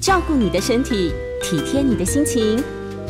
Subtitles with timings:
[0.00, 1.12] 照顾你的身体，
[1.42, 2.62] 体贴你的心情，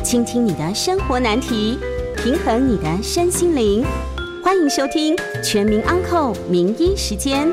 [0.03, 1.77] 倾听你的生活难题，
[2.17, 3.85] 平衡你的身心灵。
[4.43, 7.47] 欢迎收听《全民安扣名医时间》。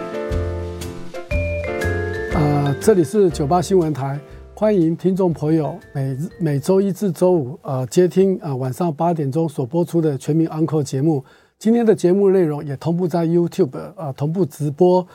[2.34, 4.18] 呃，这里是九八新闻台。
[4.54, 11.22] 欢迎听众朋友每每周一至周五呃接听啊、呃、晚上八点钟所播出的全民 Uncle 节目。
[11.58, 15.06] 今天的节目内容也同步在 YouTube 啊、呃、同步直播。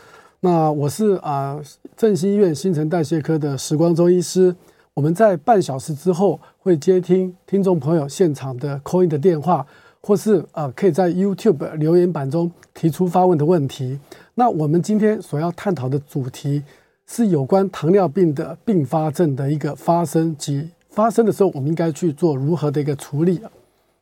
[0.44, 1.62] 那我是啊
[1.96, 4.56] 振兴医院新陈代谢科的时光中医师。
[4.96, 9.64] 我们在半小时之后会接听听众朋友现场的 call in 的电话，
[10.02, 14.00] 或是啊、可以在 YouTube 留言板中提出发问的问题。
[14.34, 16.64] 那我们今天所要探讨的主题。
[17.08, 23.42] 是有关糖尿病的并发症的一个发生及发生的时候，我们应该去做如何的一个处理？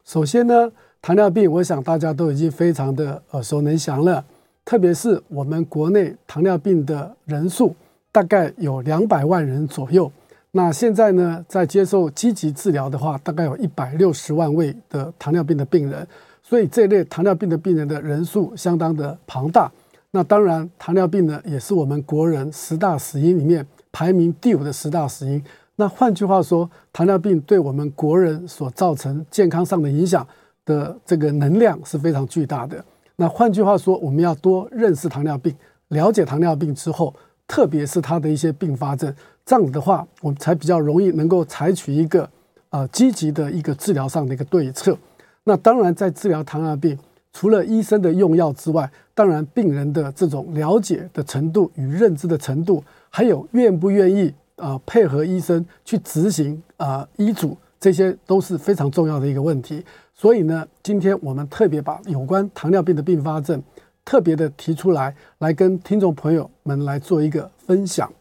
[0.06, 4.23] 首先呢，糖尿病，我想大家都已经非常的耳熟能详了，
[4.65, 7.75] 特别是我们国内糖尿病的人数
[8.11, 10.11] 大概有两百万人左右。
[10.51, 16.07] 那现在呢，在接受积极治疗的话，大概有一百六十万位的糖尿病的病人，
[16.41, 19.71] 所以这类糖尿病的病人的人数相当的庞大。
[20.11, 25.44] 那当然，糖尿病呢，也是我们国人十大死因里面排名第五的十大死因。
[25.75, 30.27] 那换句话说，糖尿病对我们国人所造成健康上的影响
[30.66, 32.83] 的这个能量是非常巨大的。
[33.22, 35.53] 那换句话说，我们要多认识糖尿病，
[35.89, 37.14] 了解糖尿病之后，
[37.45, 39.14] 特别是它的一些并发症，
[39.45, 42.30] 这样子的话，我们才比较容易能够采取一个
[42.70, 44.97] 呃积极的一个治疗上的一个对策。
[45.44, 46.97] 那当然，在治疗糖尿病。
[47.31, 59.85] 除了医生的用药之外，当然病人的这种了解的程度与认知的程度，还有愿不愿意啊、呃、配合医生去执行啊、呃、医嘱，这些都是非常重要的一个问题。
[60.19, 63.63] 所以呢，今天我们特别把有关糖尿病的并发症
[64.03, 68.12] 特别的提出来，来跟听众朋友们来做一个分享。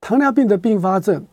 [0.00, 1.24] 糖尿病的并发症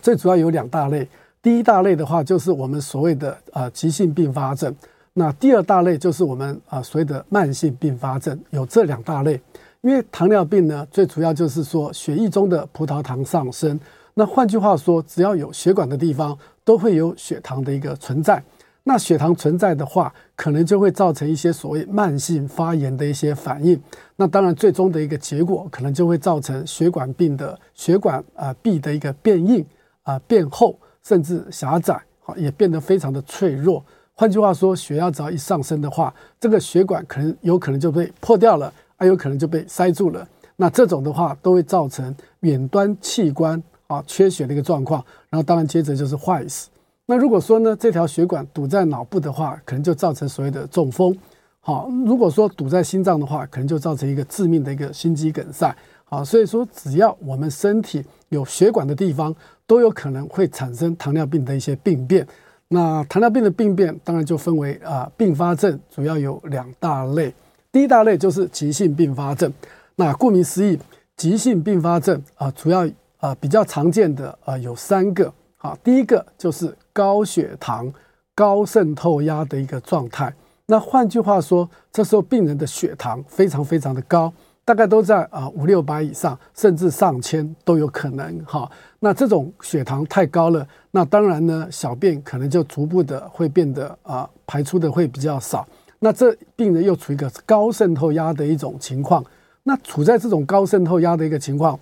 [0.00, 1.08] 最主要有两大类，
[1.42, 4.72] 第一大类的话就是我们所谓的、呃、急性并发症。
[5.14, 9.40] 那第二大类就是我们啊所谓的慢性并发症，有这两大类。
[9.80, 13.80] 因为糖尿病呢，最主要就是说血液中的葡萄糖上升。
[14.14, 18.40] 那换句话说，只要有血管的地方，都会有血糖的一个存在。
[18.88, 23.78] 那血糖存在的话，可能就会造成一些所谓慢性发炎的一些反应。
[24.16, 29.62] 那当然，最终的一个结果，可能就会造成血管病的血管啊壁的一个变硬
[30.04, 33.84] 啊变厚，甚至狭窄，好也变得非常的脆弱。
[34.14, 40.26] 换句话说，血压只要一上升的话，这个血管可能有可能就被破掉了，还有可能就被塞住了。
[40.56, 45.04] 那这种的话，都会造成远端器官啊缺血的一个状况。
[45.28, 46.70] 然后当然接着就是坏死。
[47.10, 51.16] 那如果说呢，这条血管堵在脑部的话，可能就造成所谓的中风。
[51.58, 55.74] 好，如果说堵在心脏的话，可能就造成一个致命的一个心肌梗塞。
[56.04, 59.34] 好，所以说只要我们身体有血管的地方，
[59.66, 62.26] 都有可能会产生糖尿病的一些病变。
[62.68, 67.32] 那糖尿病的病变当然就分为啊并发症，主要有两大类。
[67.72, 69.50] 第一大类就是急性并发症。
[69.96, 70.78] 那顾名思义，
[71.16, 72.86] 急性并发症啊，主要
[73.16, 75.32] 啊比较常见的啊有三个。
[75.56, 77.92] 好，第一个就是高血糖、
[78.34, 80.34] 高渗透压的一个状态。
[80.66, 84.32] 那换句话说，这时候病人的血糖非常非常的高。
[84.64, 88.68] 大概都在啊五六百以上，甚至上千都有可能哈。
[88.98, 95.64] 那这种血糖太高了，那当然呢，小便可能就逐步的会变得啊排出的会比较少。
[96.00, 99.24] 那这病人又处于一个高渗透压的一种情况，
[99.62, 101.78] 那处在这种高渗透压的一个情况，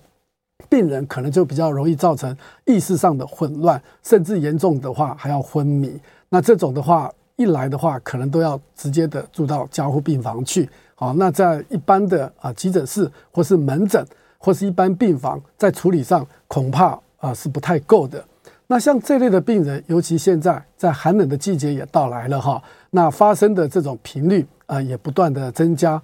[0.69, 2.35] 病人可能就比较容易造成
[2.65, 5.99] 意识上的混乱，甚至严重的话还要昏迷。
[6.29, 10.67] 那这种的话一来的话，可能都要直接的住到加护病房去。
[10.95, 14.03] 好，那在一般的啊急诊室或是门诊
[14.37, 18.23] 或是一般病房，在处理上恐怕啊是不太够的。
[18.65, 26.01] 那像这类的病人，尤其现在在寒冷的季节也到来了哈，那发生的这种频率啊也不断的增加。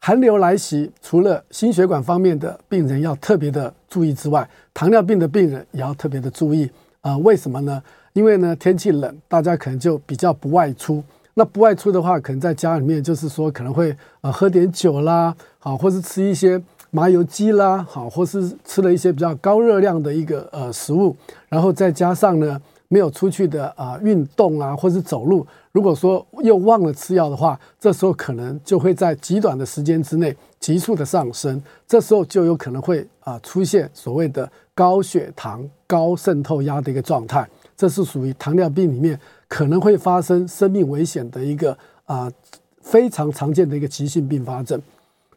[0.00, 6.70] 寒流来袭，除了心血管方面的病人要特别的注意之外，糖尿病的病人也要特别的注意
[7.00, 7.16] 啊。
[7.18, 7.82] 为什么呢？
[8.12, 11.02] 因为呢天气冷，大家可能就比较不外出。
[11.34, 16.58] 那不外出的话，可能在家里面，就是说可能会呃喝点酒啦，好，或是吃一些
[16.90, 21.14] 麻油鸡啦，好，或是吃了一些比较高热量的一个呃食物，
[21.48, 22.58] 然后再加上呢
[22.88, 37.46] 没有出去的啊、运动啊，或是走路，如果说又忘了吃药的话，这时候可能就会在极短的时间之内急速的上升，这时候就有可能会啊、出现所谓的高血糖、高渗透压的一个状态，
[37.76, 41.76] 这是属于糖尿病里面可能会发生生命危险的一个
[42.06, 42.32] 啊、
[42.80, 44.80] 非常常见的一个急性并发症。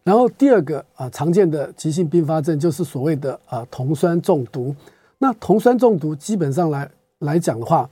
[0.06, 4.74] 然后第二个啊、常见的急性并发症就是所谓的啊、酮酸中毒。
[5.18, 7.90] 那酮酸中毒基本上来来讲的话，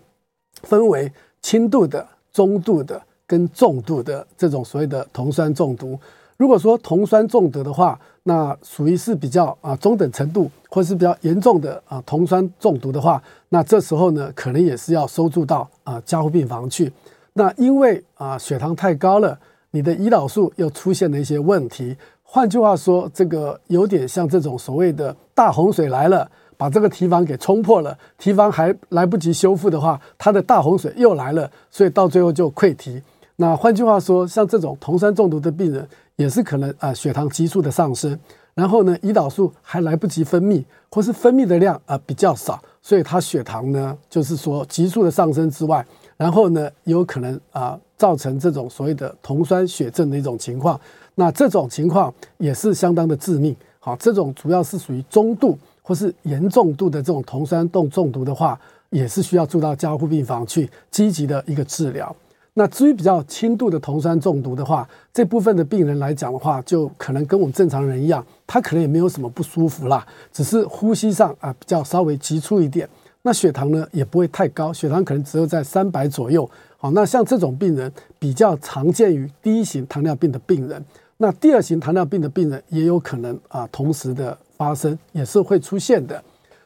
[0.63, 1.11] 分为
[1.41, 2.07] 轻度的、
[2.37, 5.99] 中度的跟重度的这种所谓的酮酸中毒。
[6.37, 13.19] 如果说酮酸中毒的话，那属于是比较啊、中等程度或是比较严重的啊、酮酸中毒的话，
[13.49, 16.91] 那这时候呢可能也是要收住到啊、加护病房去。
[17.33, 19.39] 那因为啊、血糖太高了。
[19.71, 33.01] 你的胰岛素又出现了一些问题，换句话说，这个有点像这种所谓的大洪水来了，把这个堤防给冲破了，堤防还来不及修复的话，它的大洪水又来了，所以到最后就溃堤。
[33.37, 38.19] 那换句话说，像这种酮酸中毒的病人，也是可能啊血糖急速的上升，
[38.55, 45.85] 然后呢胰岛素还来不及分泌，或是分泌的量啊比较少，所以他血糖呢就是说急速的上升之外，
[46.17, 47.79] 然后呢有可能啊。
[47.97, 50.79] 造成这种所谓的酮酸血症的一种情况，
[51.15, 53.55] 那这种情况也是相当的致命。
[53.79, 55.57] 好，这种主要是属于中度
[55.87, 62.13] 或是严重度的这种酮酸中中毒的话，也是需要住到加护病房去积极的一个治疗。
[62.55, 72.89] 那至于比较轻度的酮酸中毒的话，这部分的病人来讲的话，就可能跟我们正常人一样，他可能也没有什么不舒服啦，只是呼吸上啊比较稍微急促一点。
[73.21, 76.49] 那血糖呢也不会太高，血糖可能只有在三百左右。
[76.75, 80.83] 好，那像这种病人比较常见于第一型糖尿病的病人，
[81.15, 86.21] 那第二型糖尿病的病人也有可能啊同时的发生，也是会出现的。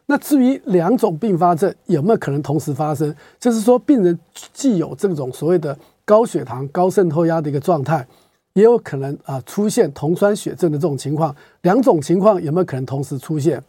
[0.07, 4.17] 那至于两种并发症有没有可能同时发生，就是说病人
[4.51, 8.05] 既有这种所谓的高血糖、高渗透压的一个状态，
[8.53, 13.63] 也有可能啊出现酮酸血症的这种情况，两种情况有没有可能同时出现？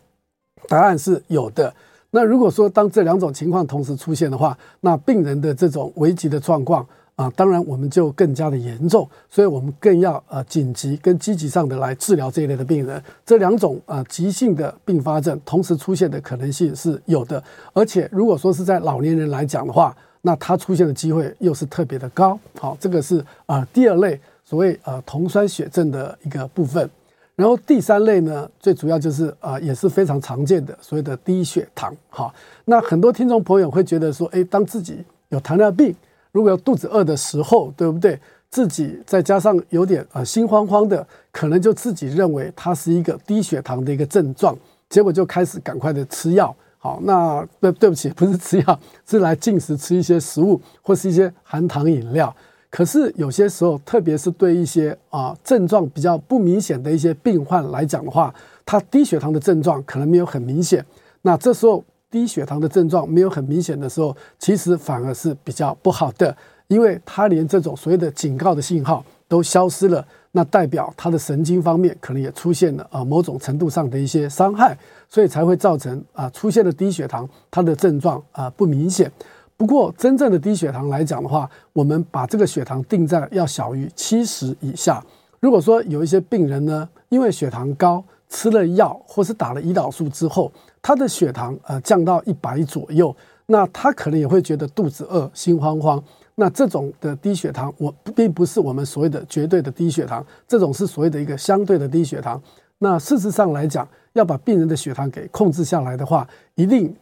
[0.69, 1.72] 答案是有的。
[2.10, 13.02] 那如果说当这两种情况同时出现的话，那病人的这种危急的状况啊，当然我们就更加的严重，所以我们更要呃紧急跟积极上的来治疗这一类的病人。
[13.24, 17.42] 这两种呃急性的并发症同时出现的可能性是有的，
[17.72, 22.38] 而且如果说是在老年人来讲的话，那它出现的机会又是特别的高。
[22.58, 26.88] 好，这个是啊、呃、第二类所谓呃酮酸血症的一个部分。
[27.34, 31.94] 然后第三类呢，最主要就是啊、呃，也是非常常见的所谓的低血糖。
[32.10, 32.32] 哈，
[32.66, 35.94] 那很多听众朋友会觉得说，诶，当自己有糖尿病，
[36.32, 38.19] 如果有肚子饿的时候，对不对？
[38.50, 44.55] 自己再加上有点啊、呃、心慌慌的，可能就自己认为它是一个低血糖的一个症状，
[44.90, 46.55] 结果就开始赶快的吃药。
[46.79, 52.34] 好，那对对不起，不是吃药，是来进食吃一些食物或是一些含糖饮料。
[52.69, 58.34] 可是有些时候，特别是对一些啊症状比较不明显的一些病患来讲的话，
[58.67, 60.84] 他低血糖的症状可能没有很明显。
[61.23, 66.36] 那这时候低血糖的症状没有很明显的时候，其实反而是比较不好的，
[66.68, 74.76] 因为他连这种所谓的警告的信号都消失了，那代表他的神经方面可能也出现了啊某种程度上的一些伤害，
[75.08, 79.10] 所以才会造成啊出现了低血糖，他的症状啊不明显。
[79.56, 85.02] 不过，真正的低血糖来讲的话，我们把这个血糖定在要小于七十以下。
[85.40, 90.50] 如果说有一些病人呢，因为血糖高，吃了药或是打了胰岛素之后，
[90.82, 96.03] 他的血糖呃降到一百左右，那他可能也会觉得肚子饿、心慌慌。
[96.34, 102.43] 那这种的低血糖，我并不是我们所谓的绝对的低血糖，这种是所谓的一个相对的低血糖。
[102.79, 106.94] 那事实上来讲，要把病人的血糖给控制下来的话，一定。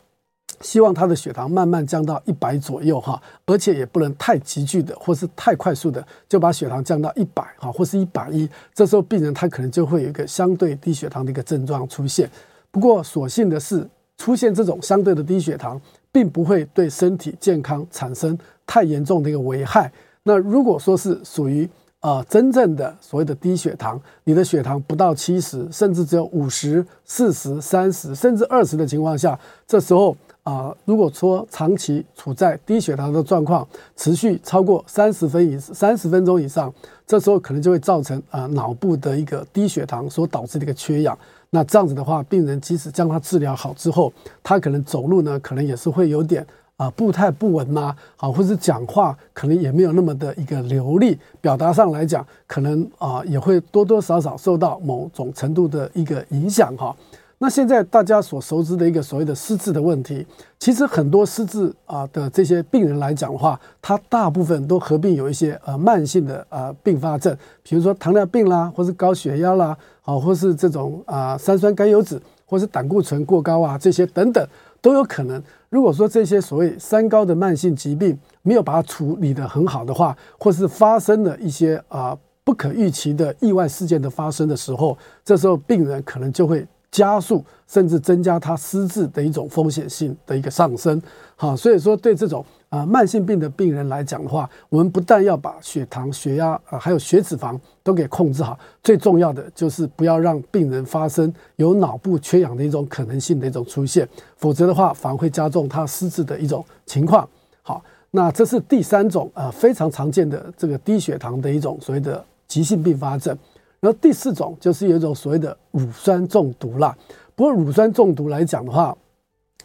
[0.62, 8.46] 希望他的血糖慢慢降到一百左右哈，而且也不能太急剧的，或是太快速的就把血糖降到一百哈，或是一百一。
[8.74, 12.28] 这时候病人他可能就会有一个相对低血糖的一个症状出现。
[12.70, 15.80] 不过所幸的是，出现这种相对的低血糖，
[16.12, 19.90] 并不会对身体健康产生太严重的一个危害。
[20.22, 21.68] 那如果说是属于
[22.00, 30.16] 啊真正的所谓的低血糖，你的血糖不到七十，甚至只有五十、四十、三十，甚至二十的情况下，这时候。
[30.42, 36.72] 啊、如果说长期处在低血糖的状况，持续超过三十分以三十分钟以上，
[37.06, 41.16] 这时候可能就会造成啊、脑部的一个低血糖所导致的一个缺氧。
[41.52, 56.94] 那这样子的话，病人即使将他治疗好之后，他可能走路呢，可能也是会有点啊步态不稳呐，好，或者讲话可能也没有那么的一个流利，表达上来讲，可能啊也会多多少少受到某种程度的一个影响哈。
[57.42, 60.26] 那现在大家所熟知的一个所谓的失智的问题，
[60.58, 74.46] 其实很多失智啊的这些病人来讲的话，他大部分都合并有一些呃慢性的呃并发症，比如说糖尿病啦，或是高血压啦，啊，或是这种啊三酸甘油脂，或是胆固醇过高啊，这些等等
[74.82, 75.42] 都有可能。
[75.70, 86.68] 如果说这些所谓三高的慢性疾病没有把它处理得很好的话，或是发生了一些啊不可预期的意外事件的发生的时候，这时候病人可能就会。
[86.90, 91.00] 加速甚至增加他失智的一种风险性的一个上升，
[91.36, 107.28] 好，所以说对这种啊慢性病的病人来讲的话，我们不但要把血糖、血压啊还有血脂肪都给控制好，最重要的就是不要让病人发生有脑部缺氧的一种可能性的一种出现，否则的话反而会加重他失智的一种情况。
[107.62, 107.80] 好，
[108.10, 113.38] 那这是第三种啊非常常见的这个低血糖的一种所谓的急性并发症。
[113.80, 116.96] 然后第四种就是有一种所谓的乳酸中毒啦。
[117.34, 118.96] 不过乳酸中毒来讲的话，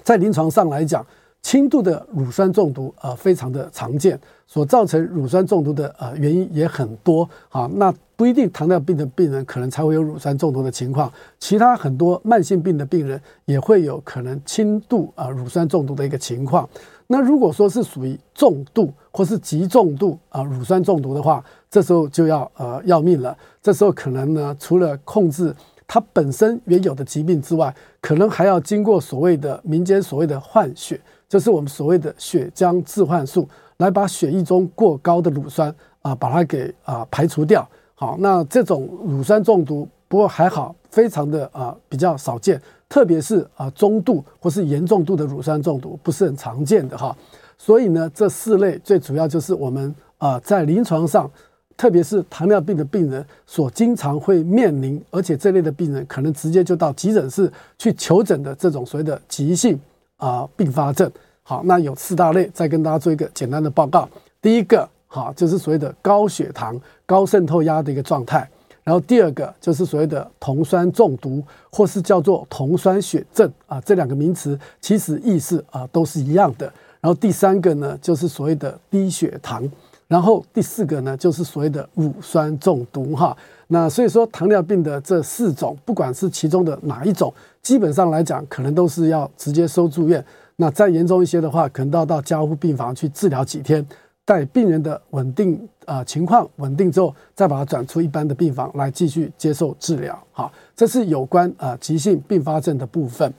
[0.03, 1.05] 在临床上来讲，
[1.41, 7.69] 轻度的乳酸中毒呃非常的常见，所造成乳酸中毒的呃原因也很多啊。
[7.75, 16.67] 那不一定糖尿病的病人可能才会有乳酸中毒的情况，其他很多慢性病的病人也会有可能轻度啊乳酸中毒的一个情况。
[17.07, 23.37] 那如果说是属于重度或是极重度啊乳酸中毒的话，这时候就要呃要命了。
[23.61, 25.55] 这时候可能呢，除了控制
[25.87, 33.47] 它本身原有的疾病之外，可能还要经过所谓的民间所谓的换血，就是我们所谓的血浆置换术，
[33.77, 37.67] 来把血液中过高的乳酸啊把它给啊排除掉。
[37.93, 42.61] 好，那这种乳酸中毒不过还好，非常的啊比较少见。
[42.87, 47.13] 特别是啊中度或是严重度的乳酸中毒不是很常见的哈，
[47.57, 51.29] 所以呢，这四类最主要就是我们啊在临床上，
[51.75, 59.77] 特别是糖尿病的病人所经常会面临，而且这类的病人可能直接就到急诊室去求诊的这种所谓的急性
[60.15, 61.11] 啊并发症。
[61.43, 64.07] 好，那有四大类，再跟大家做一个简单的报告。
[64.41, 68.47] 第一个好就是所谓的高血糖、高渗透压的一个状态。
[68.85, 76.71] 然后第二个就是所谓的酮酸中毒，或是叫做酮酸血症啊，这两个名词其实意思啊都是一样的。
[77.01, 79.69] 然后第三个呢，就是所谓的低血糖。
[80.07, 83.35] 然后第四个呢，就是所谓的乳酸中毒哈。
[83.67, 90.23] 那所以说，糖尿病的这四种，不管是其中的哪一种，基本上来讲，可能都是要直接收住院。
[90.57, 93.83] 那再严重一些的话，可能都要到加护病房去治疗几天。
[94.25, 100.19] 待病人的稳定啊、情况稳定之后，再把它转出一般的病房来继续接受治疗。
[100.31, 103.31] 好，这是有关啊、急性并发症的部分。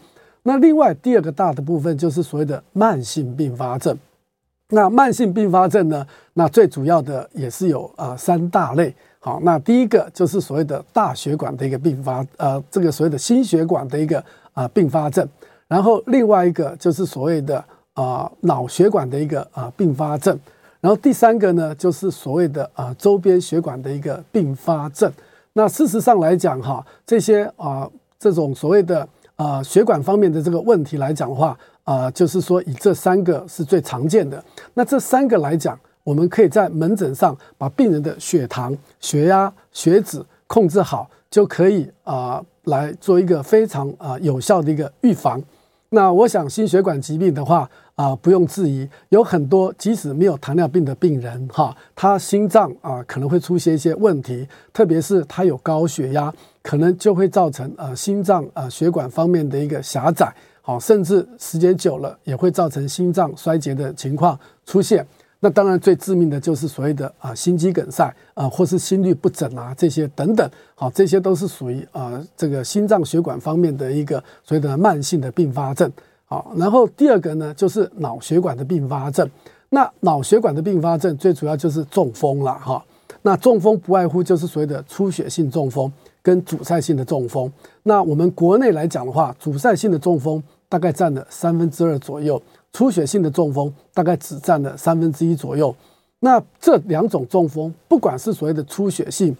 [0.45, 3.99] 那另外第二个大的部分就是所谓的慢性并发症。
[4.69, 8.95] 那慢性并发症呢，那最主要的也是有啊、三大类。
[9.19, 15.29] 好，那第一个就是所谓的大血管的一个并发，呃，这个所谓的心血管的一个啊并发症。
[15.67, 17.65] 然后另外一个就是所谓的
[17.95, 20.39] 啊、脑血管的一个啊并发症。
[20.87, 25.13] 然后第三个呢，就是所谓的啊、周边血管的一个并发症。
[25.53, 27.91] 那事实上来讲哈，这些啊、
[28.21, 34.41] 这种所谓的啊、血管方面的这个问题来讲的话啊、就是说以这三个是最常见的。
[34.75, 45.43] 那这三个来讲，我们可以在门诊上把病人的血糖、血压、血脂控制好，就可以啊、来做一个非常啊、有效的一个预防。
[45.89, 47.69] 那我想心血管疾病的话。
[47.97, 56.31] 啊，不用质疑，有很多即使没有糖尿病的病人，哈，他心脏啊可能会出现一些问题，特别是他有高血压，
[56.63, 65.05] 可能就会造成呃心脏呃血管方面的一个狭窄，好，甚至时间久了也会造成心脏衰竭的情况出现。
[65.41, 75.91] 那当然最致命的就是所谓的啊心肌梗塞啊，或是心律不整啊这些等等，好，这些都是属于啊这个心脏血管方面的一个所谓的慢性的并发症。
[76.27, 79.29] 好，然后第二个呢，就是脑血管的并发症。
[79.69, 82.85] 那脑血管的并发症最主要就是中风了哈。
[83.23, 85.93] 那中风不外乎就是所谓的出血性中风
[86.23, 87.53] 跟阻塞性的中风。
[87.85, 92.41] 那我们国内来讲的话，阻塞性的中风大概占了三分之二左右，
[92.73, 95.75] 出血性的中风大概只占了三分之一左右。
[96.21, 99.37] 那这两种中风，不管是所谓的出血性，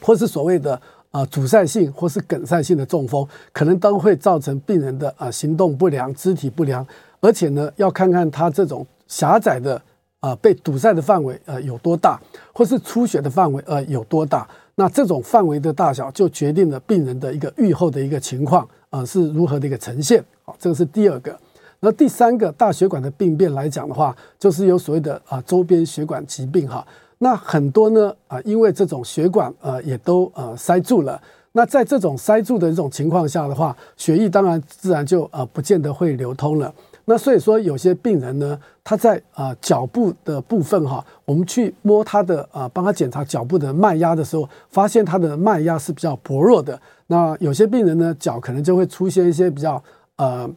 [0.00, 0.80] 或是所谓的
[1.12, 6.84] 啊，阻塞性或是梗塞性的中风，可能都会造成病人的啊行动不良、肢体不良，
[7.20, 9.80] 而且呢，要看看他这种狭窄的
[10.20, 12.18] 啊被堵塞的范围呃有多大，
[12.54, 20.24] 或是出血的范围呃有多大，那这种范围的大小就决定了病人的一个预后的一个情况啊是如何的一个呈现。
[20.44, 21.38] 好，这个是第二个。
[21.80, 26.86] 那第三个大血管的病变来讲的话，就是有所谓的啊周边血管疾病哈。
[27.22, 31.22] 那很多呢啊，因为这种血管呃也都呃塞住了。
[31.52, 36.74] 那在这种塞住的这种情况下的话，血液当然自然就呃不见得会流通了。
[37.04, 46.76] 那所以说有些病人呢，他在啊脚部的部分哈，我们去摸他的啊，帮他检查脚部的脉压的时候，发现他的脉压是比较薄弱的。
[47.06, 49.80] 那有些病人呢，脚可能就会出现一些比较
[50.16, 50.50] 呃。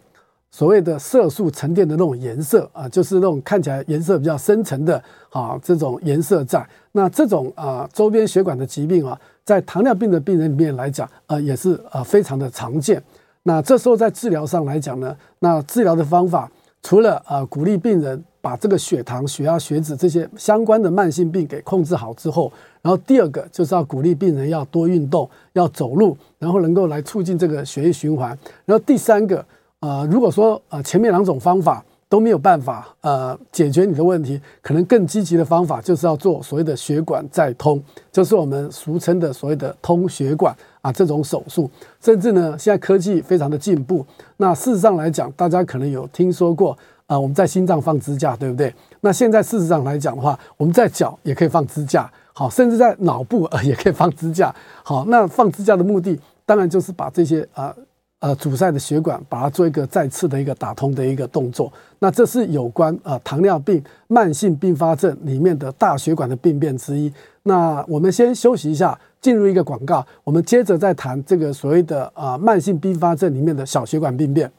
[0.56, 6.66] 所谓的色素沉淀的那种颜色啊，就是那种看起来颜色比较深沉的啊，这种颜色在。
[6.94, 13.04] 那这种啊周边血管的疾病啊，在糖尿病的病人里面来讲，呃，也是呃非常的常见。
[13.44, 16.50] 那这时候在治疗上来讲呢，那治疗的方法
[16.82, 22.50] 除了呃鼓励病人把这个血糖、血压、血脂这些相关的慢性病给控制好之后，
[22.82, 28.30] 然后第二个就是要鼓励病人要多运动，要走路，然后能够来促进这个血液循环。
[28.64, 29.46] 然后第三个。
[29.82, 41.70] 呃，如果说呃前面两种方法都没有办法呃解决你的问题，可能更积极的方法就是要做所谓的血管再通，就是我们俗称的所谓的通血管啊这种手术。
[42.00, 44.06] 甚至呢，现在科技非常的进步，
[44.38, 46.78] 那事实上来讲，大家可能有听说过
[47.08, 48.74] 啊，我们在心脏放支架，对不对？
[49.02, 54.54] 那现在事实上来讲的话，我们在脚也可以放支架，好，甚至在脑部呃 也可以放支架。
[54.84, 57.66] 好，那放支架的目的，当然就是把这些啊。
[57.66, 57.76] 呃，
[58.26, 61.72] 呃阻塞的血管，把它做一个再次的一个打通的一个动作。
[62.00, 67.14] 那这是有关呃糖尿病慢性并发症里面的大血管的病变之一。
[67.44, 74.52] 那我们先休息一下，进入一个广告，我们接着再谈这个所谓的呃慢性并发症里面的小血管病变。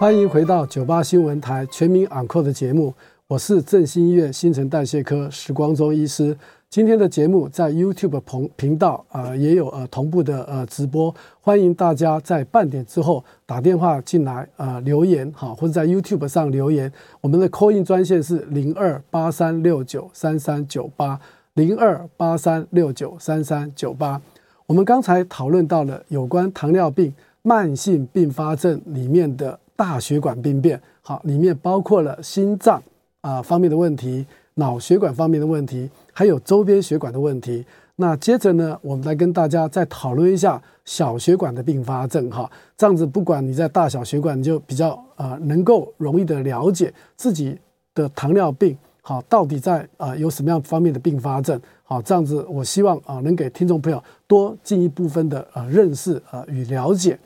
[0.00, 2.92] 欢迎回到九八新闻台全民昂扣的节目，
[3.28, 6.36] 我是振兴医院新陈代谢科时光中医师。
[6.74, 16.92] 今天的节目在 YouTube 频频道啊、也有呃同步的呃直播，欢迎大家在半点之后打电话进来啊、留言哈，或者在 YouTube 上留言。
[17.20, 21.20] 我们的 call in 专线是零二八三六九三三九八
[21.52, 24.20] 零二八三六九三三九八。
[24.66, 32.82] 我们刚才讨论到了有关糖尿病慢性并发症里面的大血管病变，好，里面包括了心脏
[33.20, 34.26] 啊、方面的问题。
[34.54, 37.64] 脑血管方面的问题，还有周边血管的问题。
[37.96, 42.50] 那接着呢，我们来跟大家再讨论一下小血管的并发症哈。
[42.76, 47.56] 这样子，不管你在大小血管，你就比较呃能够容易的了解自己
[47.94, 52.02] 的糖尿病好到底在呃有什么样方面的并发症好。
[52.02, 57.18] 这样子，我希望啊能给听众朋友多进一部分的呃认识呃与了解。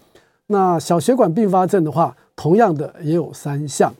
[0.48, 3.92] 那小血管并发症的话，同样的也有三项。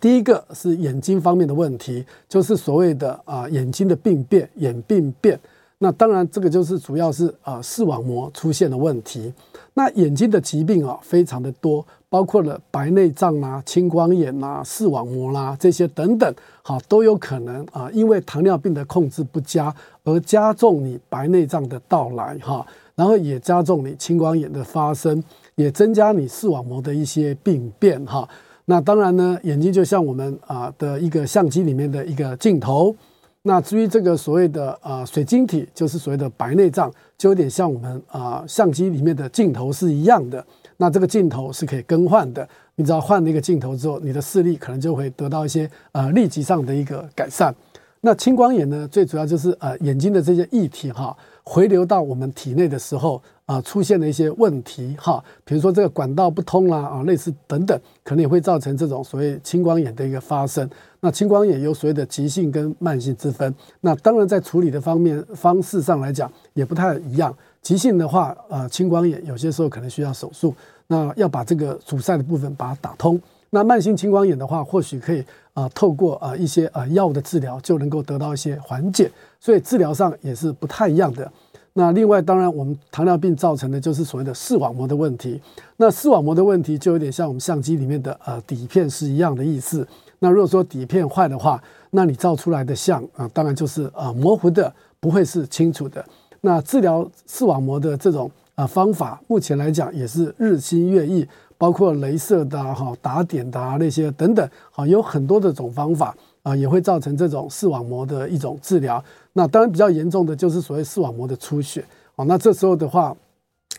[0.00, 5.38] 第一个是眼睛方面的问题，就是所谓的啊眼睛的病变，眼病变。
[5.78, 9.32] 那当然这个就是主要是啊视网膜出现的问题。
[9.74, 25.22] 那眼睛的疾病啊非常的多，包括了白内障啦、青光眼啦、视网膜啦这些等等，好都有可能啊因为糖尿病的控制不佳而加重你白内障的到来哈，然后也加重你青光眼的发生，
[25.56, 28.26] 也增加你视网膜的一些病变哈。
[28.66, 32.94] 那当然呢，眼睛就像我们啊的一个相机里面的一个镜头。
[33.42, 40.42] 那至于这个所谓的啊水晶体，就是所谓的白内障，就有点像我们啊相机里面的镜头是一样的。
[40.78, 47.54] 那这个镜头是可以更换的，你只要换了一个镜头之后，你的视力可能就会得到一些呃立即上的一个改善。
[48.00, 51.14] 那青光眼呢，最主要就是呃眼睛的这些液体哈。
[51.42, 60.68] 回流到我们体内的时候，啊，出现了一些问题哈，比如说这个管道不通啦，啊，类似等等，可能也会造成这种所谓青光眼的一个发生。
[61.00, 63.54] 那青光眼有所谓的急性跟慢性之分。
[63.82, 67.36] 那当然在处理的方面方式上来讲也不太一样。
[67.60, 70.54] 急性的话，啊，青光眼有些时候可能需要手术，
[70.86, 73.20] 那要把这个阻塞的部分把它打通。
[73.50, 79.10] 那慢性青光眼的话，或许可以啊，透过啊一些啊药物的治疗就能够得到一些缓解。
[79.38, 81.30] 所以治疗上也是不太一样的。
[81.76, 85.40] 那另外，当然我们糖尿病造成的就是所谓的视网膜的问题。
[85.76, 89.86] 那视网膜的问题就有点像我们相机里面的呃底片是一样的意思。
[90.20, 91.60] 那如果说底片坏的话，
[91.90, 96.04] 那你照出来的像啊，当然就是啊模糊的，不会是清楚的。
[96.42, 101.26] 那治疗视网膜的这种啊方法，目前来讲也是日新月异，
[101.58, 106.14] 包括镭射的哈、打点的那些等等，好有很多的种方法。
[106.44, 109.02] 啊，也会造成这种视网膜的一种治疗。
[109.34, 111.84] 那当然比较严重的就是所谓视网膜的出血。
[112.16, 113.14] 啊，那这时候的话，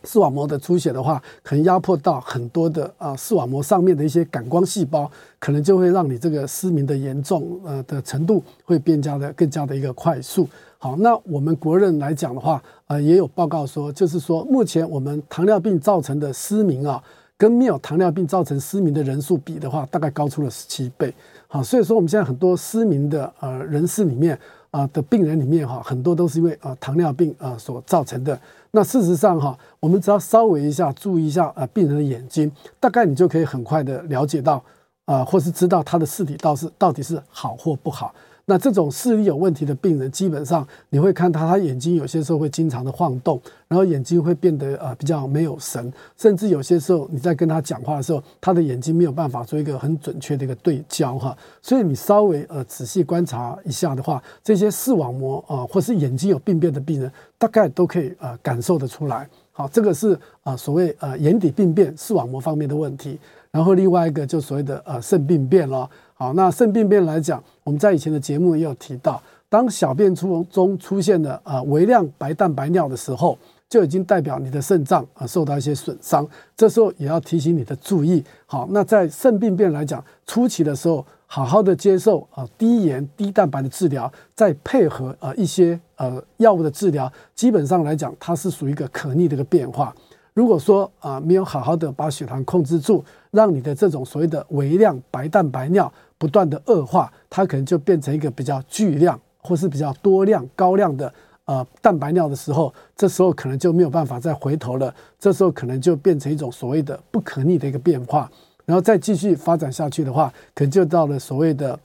[0.04, 10.48] 视网膜的出血的话，可能压迫到很多的啊视网膜上面的一些感光细胞，可能就会让你这个失明的严重呃的程度会变加的更加的一个快速。
[10.78, 17.02] 好，那我们国人来讲的话，呃，也有报告说，就是说目前我们糖尿病造成的失明啊，
[17.38, 21.12] 跟没有糖尿病造成失明的人数比的话，大概高出了十七倍。
[21.48, 24.38] 好，所以说我们现在很多失明的呃人士里面
[24.76, 28.38] 啊、的病人里面哈，很多都是因为啊、糖尿病啊、所造成的。
[28.72, 34.62] 那事实上哈，我们只要稍微一下注意一下啊病人的眼睛，大概你就可以很快的了解到
[35.06, 38.14] 啊、或是知道他的视力到是到底是好或不好。
[38.48, 51.36] 那这种视力有问题的病人，基本上你会看他，他眼睛有些时候会经常的晃动，然后眼睛会变得呃比较没有神，甚至有些时候你在跟他讲话的时候，他的眼睛没有办法做一个很准确的一个对焦哈。
[51.60, 59.28] 所以你稍微呃仔细观察一下的话，这些视网膜啊、或是眼睛有病变的病人，大概都可以呃感受得出来。
[59.52, 63.18] 好，这个是啊、所谓呃眼底病变、视网膜方面的问题。
[63.56, 65.90] 然后另外一个就所谓的呃肾病变了。
[66.14, 73.38] 好，那肾病变来讲，我们在以前的节目也有提到，当小便出中出现了呃微量白蛋白尿的时候，
[73.70, 78.22] 就已经代表你的肾脏啊受到一些损伤，这时候也要提醒你的注意。
[78.46, 89.96] 好，那在肾病变来讲，初期的时候，好好的接受啊低盐低蛋白的治疗，再配合啊一些呃药物的治疗，基本上来讲，它是属于一个可逆的一个变化。
[90.36, 101.12] 如果说啊没有好好的把血糖控制住，让你的这种所谓的微量白蛋白尿不断的恶化，它可能就变成一个比较巨量或是比较多量高量的
[101.46, 104.94] 呃蛋白尿的时候，这时候可能就没有办法再回头了。
[105.18, 108.30] 这时候可能就变成一种所谓的不可逆的一个变化，
[108.66, 111.80] 然后再继续发展下去的话，可能就到了所谓的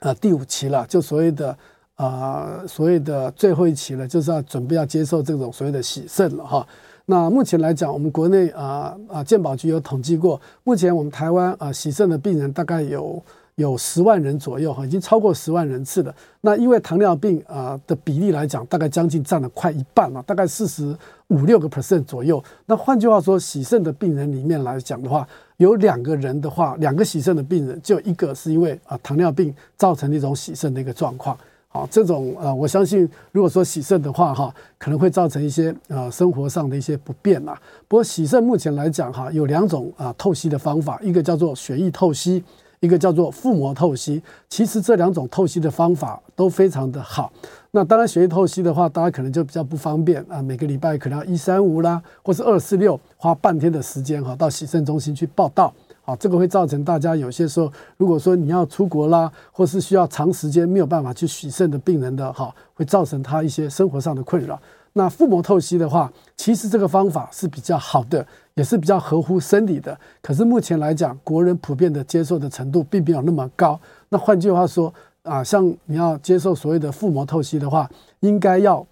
[0.00, 1.56] 呃第五期了，就所谓的
[1.96, 6.66] 呃所谓的最后一期了，就是要准备要接受这种所谓的洗肾了哈。
[7.10, 13.20] 那目前来讲，我们国内啊啊健保局有统计过，目前我们台湾啊洗肾的病人大概有
[13.56, 16.14] 有十万人左右哈，已经超过十万人次了。
[16.40, 20.96] 那因为糖尿病啊的比例来讲，大概将近占了快一半了，大概四十
[21.26, 22.40] 五六个 percent 左右。
[22.66, 31.36] 那换句话说，洗肾的病人里面来讲的话，有两个人的话，两个洗肾的病人，就一个是因为啊糖尿病造成的一种洗肾的一个状况。
[31.72, 37.56] 好，这种呃，我相信，如果说洗肾的话，哈，可能会造成一些呃生活上的一些不便呐。
[37.86, 42.42] 不过洗肾目前来讲，哈，有两种啊透析的方法，一个叫做血液透析，
[42.80, 44.20] 一个叫做腹膜透析。
[44.48, 47.32] 其实这两种透析的方法都非常的好。
[47.70, 55.72] 那当然，血液透析的话，大家可能就比较不方便啊，每个礼拜可能要一三五啦，或是二四六，花半天的时间哈，到洗肾中心去报到。
[56.10, 64.60] 啊，这个会造成大家有些时候，如果说你要出国啦，或是需要长时间没有办法去洗肾的病人的哈，会造成他一些生活上的困扰。
[64.92, 69.96] 那腹膜透析的话，其实这个方法是比较好的，也是比较合乎生理的。
[70.20, 73.78] 可是目前来讲，国人普遍的接受的程度并没有那么高。
[74.08, 74.92] 那换句话说
[75.22, 78.84] 啊，像你要接受所谓的腹膜透析的话，应该要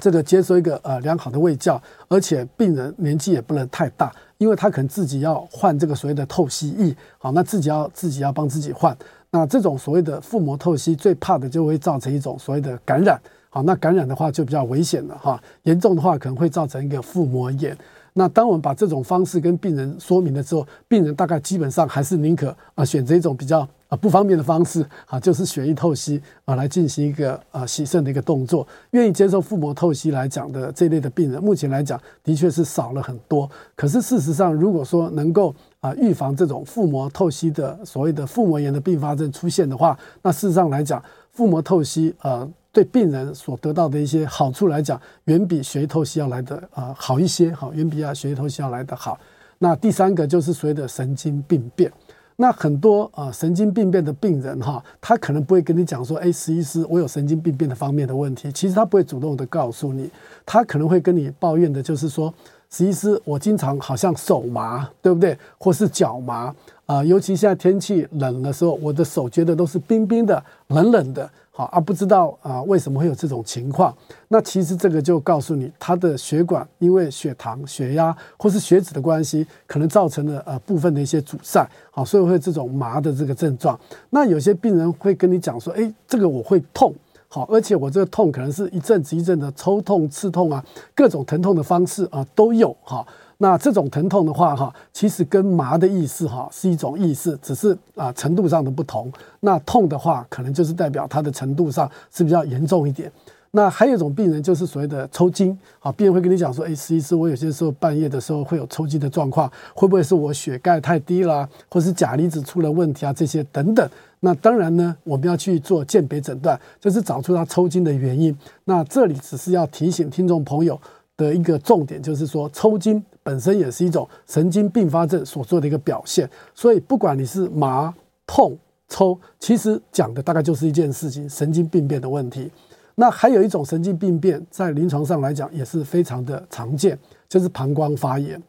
[0.00, 4.14] 这个接受一个呃良好的卫教，而且病人年纪也不能太大。
[4.38, 8.96] 因为他可能自己要换这个所谓的透析液，好，那自己要自己要帮自己换。
[9.30, 13.20] 那这种所谓的腹膜透析最怕的就会造成一种所谓的感染，
[13.50, 17.76] 好，那感染的话就比较危险了哈，严重的话可能会造成一个腹膜炎。
[18.18, 23.68] 那当我们把这种方式跟病人说明了之后，病人大概基本上还是宁可啊选择一种比较。
[23.88, 28.66] 啊，不方便的方式啊，就是血液透析啊，来进行一个啊洗肾的一个动作。
[28.90, 33.48] 愿意接受腹膜透析来讲的这类的病人，目前来讲的确是少了很多。
[33.76, 41.00] 可是事实上，如果说能够啊预防这种腹膜透析的所谓的腹膜炎的并发症出现的话，那事实上来讲，
[41.30, 49.18] 腹膜透析呃对病人所得到的一些好处来讲，远比血液透析要来的啊好一些，好，远比啊血液透析要来的好。
[49.56, 51.90] 那第三个就是所谓的神经病变。
[52.36, 58.52] 那很多啊神经病变的病人哈，他可能不会跟你讲说，哎，石医师，我有神经病变的方面的问题。
[58.52, 60.10] 其实他不会主动的告诉你，
[60.44, 62.34] 他可能会跟你抱怨的就是说，
[62.68, 65.38] 石医师，我经常好像手麻，对不对？
[65.56, 71.30] 或是脚麻啊，尤其现在天气冷的时候，我的手觉得都是冰冰的、冷冷的。
[71.56, 73.96] 好，而、不知道啊，为什么会有这种情况？
[74.28, 83.80] 那其实这个就告诉你，他的血管因为血糖、血压或是血脂的关系，可能造成了呃部分的一些阻塞，好，所以会这种麻的这个症状。
[84.10, 86.92] 那有些病人会跟你讲说，诶，这个我会痛，
[87.26, 90.62] 好，而且我这个痛可能是一阵子一阵的抽痛、刺痛啊，
[90.94, 93.06] 各种疼痛的方式啊都有，哈。
[93.38, 99.12] 那这种疼痛的话，哈，其实跟麻的意思，哈，是一种意思，只是啊程度上的不同。
[99.40, 103.12] 那痛的话，可能就是代表它的程度上是比较严重一点。
[103.52, 113.12] 那还有一种病人就是所谓的抽筋，啊，病人会跟你讲说，哎，实际是我有些时候半夜的时候会有抽筋的状况，会不会是我血钙太低啦，或是钾离子出了问题啊？
[113.12, 113.88] 这些等等。
[114.20, 118.36] 那当然呢，我们要去做鉴别诊断，就是找出他抽筋的原因。
[118.64, 120.80] 那这里只是要提醒听众朋友。
[121.16, 126.28] 的一个重点就是说，抽筋本身也是一种神经并发症所做的一个表现。
[126.54, 127.94] 所以，不管你是麻、
[128.26, 128.56] 痛、
[128.88, 132.50] 抽，其实讲的大概就是一件事情：神经病变的问题。
[132.94, 136.98] 那还有一种神经病变，在临床上来讲也是非常的常见，
[137.28, 138.42] 就是膀胱发炎。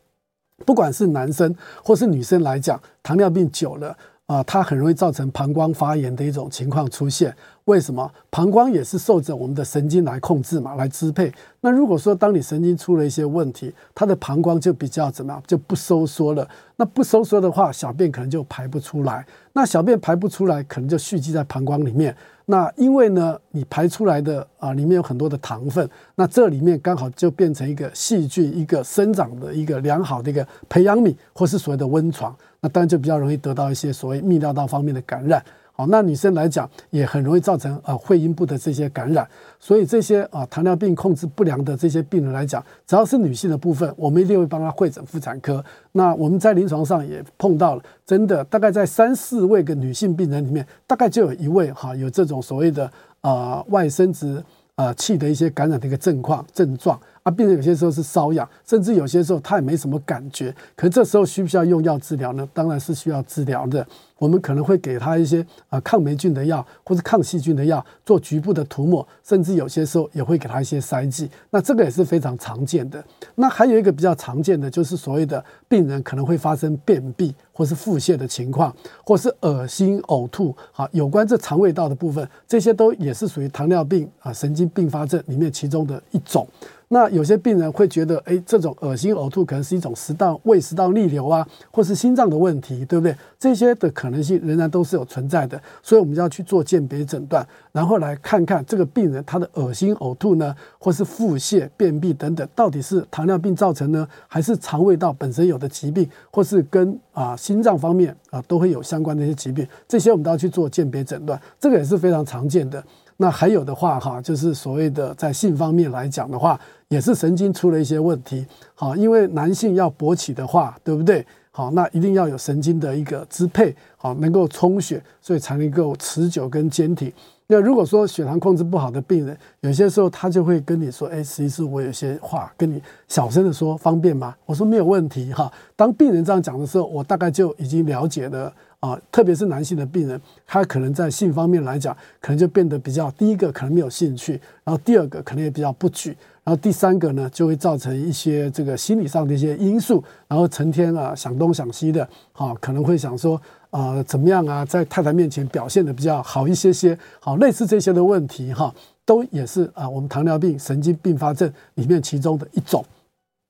[0.66, 1.54] 不管是男生
[1.84, 3.96] 或是女生来讲，糖尿病久了
[4.28, 7.34] 啊，它很容易造成膀胱发炎的一种情况出现。
[7.64, 8.10] 为什么？
[8.30, 11.32] 膀胱也是受着我们的神经来控制嘛，来支配。
[11.62, 16.48] 那如果说当你神经出了一些问题，它的膀胱就比较怎么样，就不收缩了。
[16.76, 19.26] 那不收缩的话，小便可能就排不出来。
[19.54, 22.16] 那小便排不出来，可能就蓄积在膀胱里面。
[22.50, 32.34] 那因为呢，你排出来的啊，里面有很多的糖分，那这里面刚好就变成一个细菌一个生长的一个良好的一个培养皿，或是所谓的温床。
[32.62, 35.44] 那当然就比较容易得到一些所谓泌尿道方面的感染。
[35.74, 39.28] 好，那女生来讲也很容易造成啊会阴部的这些感染，
[39.60, 45.64] 所以这些啊糖尿病控制不良的这些病人来讲，只要是女性的部分，我们一定会帮她会诊妇产科。
[45.92, 52.92] 那我们在临床上也碰到了，真的大概在三四位个女性病人里面，大概就有一位哈有这种所谓的
[53.22, 54.44] 啊外生殖
[54.74, 57.00] 啊器的一些感染的一个症况症状。
[57.28, 62.48] 啊，病人有些时候是瘙痒，甚至有些时候他也没什么感觉，可这时候需不需要用药治疗呢？
[62.54, 63.86] 当然是需要治疗的。
[64.18, 71.30] 我们可能会给他一些啊抗霉菌的药，或者抗细菌的药，做局部的涂抹，甚至有些时候也会给他一些塞剂。
[71.52, 73.04] 那这个也是非常常见的。
[73.36, 80.56] 那还有一个比较常见的就是所谓的病人可能会发生便秘或是腹泻的情况，或是恶心呕吐。
[80.72, 86.48] 好，有关这肠胃道的部分，这些都也是属于糖尿病啊神经并发症里面其中的一种。
[86.90, 93.14] 那有些病人会觉得，哎，这种恶心呕吐可能是一种食道胃食道逆流啊，或是心脏的问题，对不对？
[93.38, 112.82] 这些的可能性仍然都是有存在的，所以我们就要去做鉴别诊断，然后来看看这个病人他的恶心呕吐呢，或是腹泻、便秘等等，到底是糖尿病造成呢，还是肠胃道本身有的疾病，或是跟啊心脏方面啊都会有相关的一些疾病，这些我们都要去做鉴别诊断，这个也是非常常见的。
[113.18, 118.46] 那还有的话哈，就是所谓的在性方面来讲的话，也是神经出了一些问题。
[118.76, 121.26] 好，因为男性要勃起的话，对不对？
[121.52, 127.12] 好，那一定要有神经的一个支配，好，能够充血，所以才能够持久跟坚挺。
[127.48, 135.52] 那如果说血糖控制不好的病人，有些时候他就会跟你说：“哎，实际是我有些话跟你小声的说，方便吗？”我说没有问题哈。
[135.76, 138.54] 当病人这样讲的时候，我大概就已经了解了。
[138.80, 146.10] 啊，特别是男性的病人，他可能在性方面来讲，可能就变得比较第一个可能没有兴趣，然后第二个可能也比较不举，
[146.44, 158.72] 然后第三个呢就会造成一些这个心理上的一些因素，然后成天啊想东想西的，哈，可能会想说啊怎么样啊，在太太面前表现得比较好一些些，好，类似这些的问题哈，
[159.06, 162.86] 都也是啊我们糖尿病神经并发症里面其中的一种。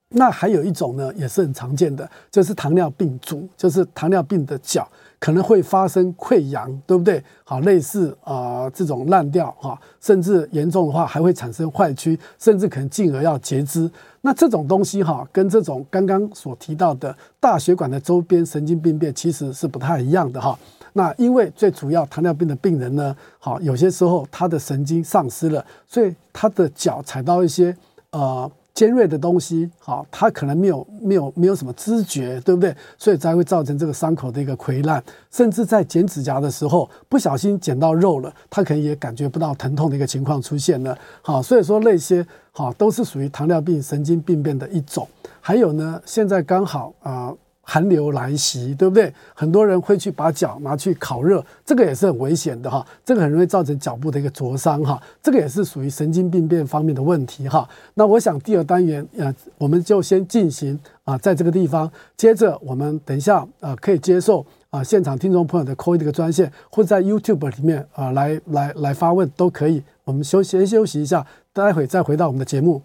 [0.10, 4.88] 那还有一种呢，也是很常见的，就是糖尿病足，就是糖尿病的脚
[5.19, 7.23] 可能会发生溃疡，对不对？
[7.43, 13.89] 好，类似啊、呃、这种烂掉哈，甚至严重的话还会产生坏疽，甚至可能进而要截肢。
[14.21, 20.58] 那这种东西哈，跟这种刚刚所提到的大血管的周边神经病变其实是不太一样的哈。
[20.93, 27.75] 那因为最主要糖尿病的病人呢，好，有些时候他的神经丧失了，所以他的脚踩到一些
[28.12, 28.49] 呃。
[28.78, 32.76] 尖锐的东西，好，它可能没有没有没有什么知觉，对不对？
[32.96, 40.96] 所以才会造成这个伤口的一个溃烂，甚至在剪指甲的时候不小心剪到肉了，它可能也感觉不到疼痛的一个情况出现了。
[41.24, 45.08] 好，所以说那些好都是属于糖尿病神经病变的一种。
[45.42, 47.34] 还有呢，现在刚好啊。
[47.69, 49.13] 寒流来袭，对不对？
[49.36, 52.86] 很多人会去把脚拿去烤热，这个也是很危险的哈。
[53.03, 54.97] 这个很容易造成脚部的一个灼伤哈。
[55.21, 57.67] 这个也是属于神经病变方面的问题哈。
[57.95, 69.84] 那我想第二单元呃，我们就先进行啊，在这个地方，接着我们等一下啊，可以接受啊现场听众朋友的 call 这个专线，或在 YouTube 里面啊来来来发问都可以。
[70.06, 72.82] 我们休先休息一下，待会再回到我们的节目。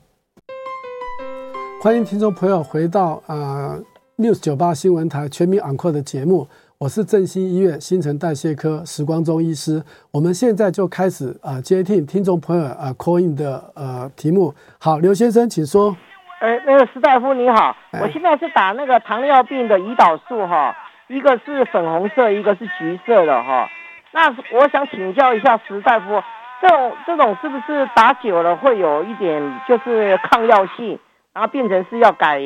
[1.80, 3.78] 欢迎听众朋友回到啊。
[4.22, 6.46] News 九八新闻台全民昂扣的节目，
[6.78, 9.82] 我是振兴医院新陈代谢科时光中医师。
[10.12, 14.54] 我们现在就开始啊接听听众朋友啊 call in 的呃题目。
[14.78, 15.96] 好，刘先生，请说。
[16.40, 20.72] 呃，那个石大夫你好，我现在是打那个糖尿病的胰岛素哈，
[21.08, 23.68] 一个是粉红色，一个是橘色的哈。
[24.12, 26.22] 那我想请教一下石大夫，
[26.60, 30.96] 这种这种是不是打久了会有一点就是抗药性，
[31.32, 32.40] 然后变成是要改？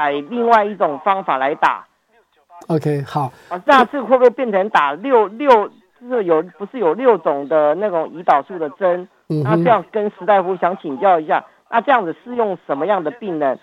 [0.00, 1.84] 改另外一种方法来打
[2.68, 3.30] ，OK，好。
[3.50, 5.70] 啊，这样子会不会变成打六六？
[6.00, 9.06] 就是有不是有六种的那种胰岛素的针？
[9.28, 13.58] 嗯，那这样跟石大夫想请教一下，那这样子适用什么样的病人？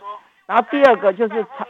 [0.45, 1.67] 然后第二个就是肠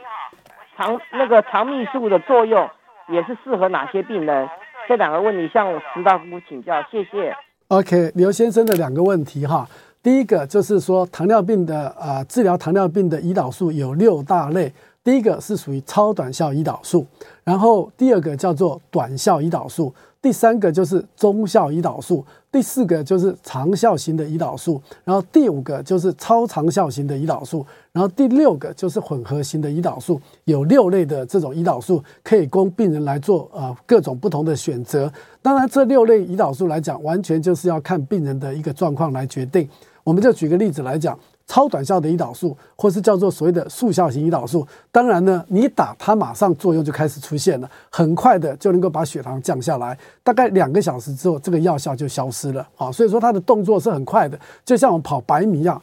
[0.75, 2.69] 肠那个肠泌素的作用，
[3.07, 4.49] 也是适合哪些病人？
[4.89, 7.33] 这两个问题向石大夫请教，谢谢。
[7.69, 9.65] OK，刘先生的两个问题哈，
[10.07, 14.71] 第一个就是说糖尿病的啊、呃，治疗糖尿病的胰岛素有六大类，
[15.03, 17.05] 第一个是属于超短效胰岛素，
[17.43, 19.93] 然后第二个叫做短效胰岛素。
[20.21, 30.19] 第三个就是中效胰岛素，第四个就是长效型的胰岛素，然后第五个就是超长效型的胰岛素，然后第六个就是混合型的胰岛素。
[30.45, 35.11] 有六类的这种胰岛素可以供病人来做呃各种不同的选择。
[35.41, 39.69] 当然，这六类胰岛素来讲，完全就是要看病人的一个状况来决定。
[40.07, 41.19] 我们就举个例子来讲。
[41.47, 52.91] 超短效的胰岛素，或是叫做所谓的速效型胰岛素，当然呢，你打它马上作用就开始出现了，很快的就能够把血糖降下来，大概两个小时之后，这个药效就消失了啊。
[52.91, 55.81] 所以说它的动作是很快的，就像我们跑百米一样，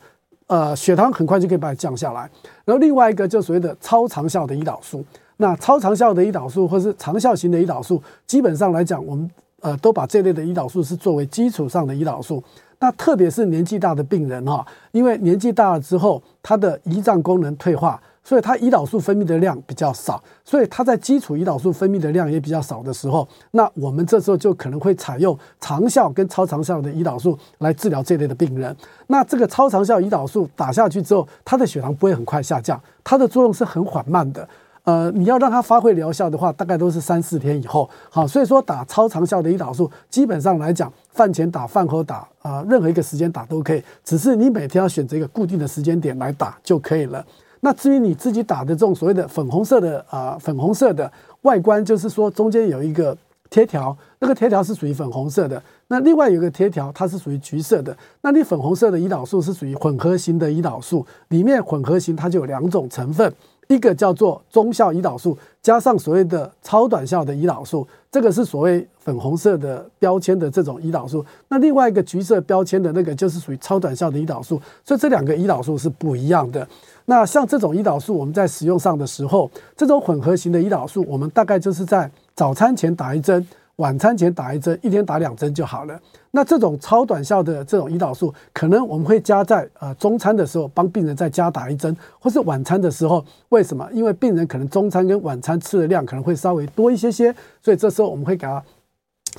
[0.48, 2.30] 呃，血糖很快就可以把它降下来。
[2.66, 5.02] 然后另外一个就所谓的超长效的胰岛素，
[5.38, 9.30] 那超长效的胰岛素或是长效型的胰岛素，基本上来讲，我们
[9.62, 12.44] 呃都把这类的胰岛素是作为基础上的胰岛素。
[12.84, 28.76] 那特别是年纪大的病人哈，因为年纪大了之后，他的胰脏功能退化，所以他胰岛素分泌的量比较少，所以他在基础胰岛素分泌的量也比较少的时候，那我们这时候就可能会采用长效跟超长效的胰岛素来治疗这类的病人。
[29.06, 34.46] 那这个超长效胰岛素打下去之后，他的血糖不会很快下降，它的作用是很缓慢的。
[34.84, 37.88] 呃，你要让它发挥疗效的话，大概都是三四天以后。
[38.10, 43.82] 好，所以说打超长效的胰岛素，基本上来讲，饭前打、饭后打，啊、呃，任何一个时间打都可以。
[44.04, 47.24] 只是你每天要选择一个固定的时间点来打就可以了。
[47.60, 51.10] 那至于你自己打的这种所谓的粉红色的啊、呃，粉红色的
[51.42, 53.16] 外观，就是说中间有一个
[53.48, 55.62] 贴条，那个贴条是属于粉红色的。
[55.88, 57.96] 那另外有一个贴条，它是属于橘色的。
[58.20, 63.32] 那你粉红色的胰岛素是属于混合型的胰岛素，里面混合型它就有两种成分。
[63.68, 71.24] 一个叫做中效胰岛素，加上所谓的超短效的胰岛素，这个是所谓粉红色的标签的这种胰岛素。
[71.48, 74.60] 那另外一个橘色标签的那个就是属于超短效的胰岛素。
[74.84, 76.66] 所以这两个胰岛素是不一样的。
[77.06, 83.46] 那像这种胰岛素，我们在使用上的时候，这种混合型的胰岛素，我们大概就是在早餐前打一针。
[83.76, 86.00] 晚餐前打一针，一天打两针就好了。
[86.30, 93.24] 那这种超短效的这种胰岛素，可能我们会加在呃中餐的时候帮病人再加打一针，或是晚餐的时候。
[93.50, 93.88] 为什么？
[93.92, 98.62] 因为病人可能中餐跟晚餐吃的量可能会稍微多一些些，所以这时候我们会给他。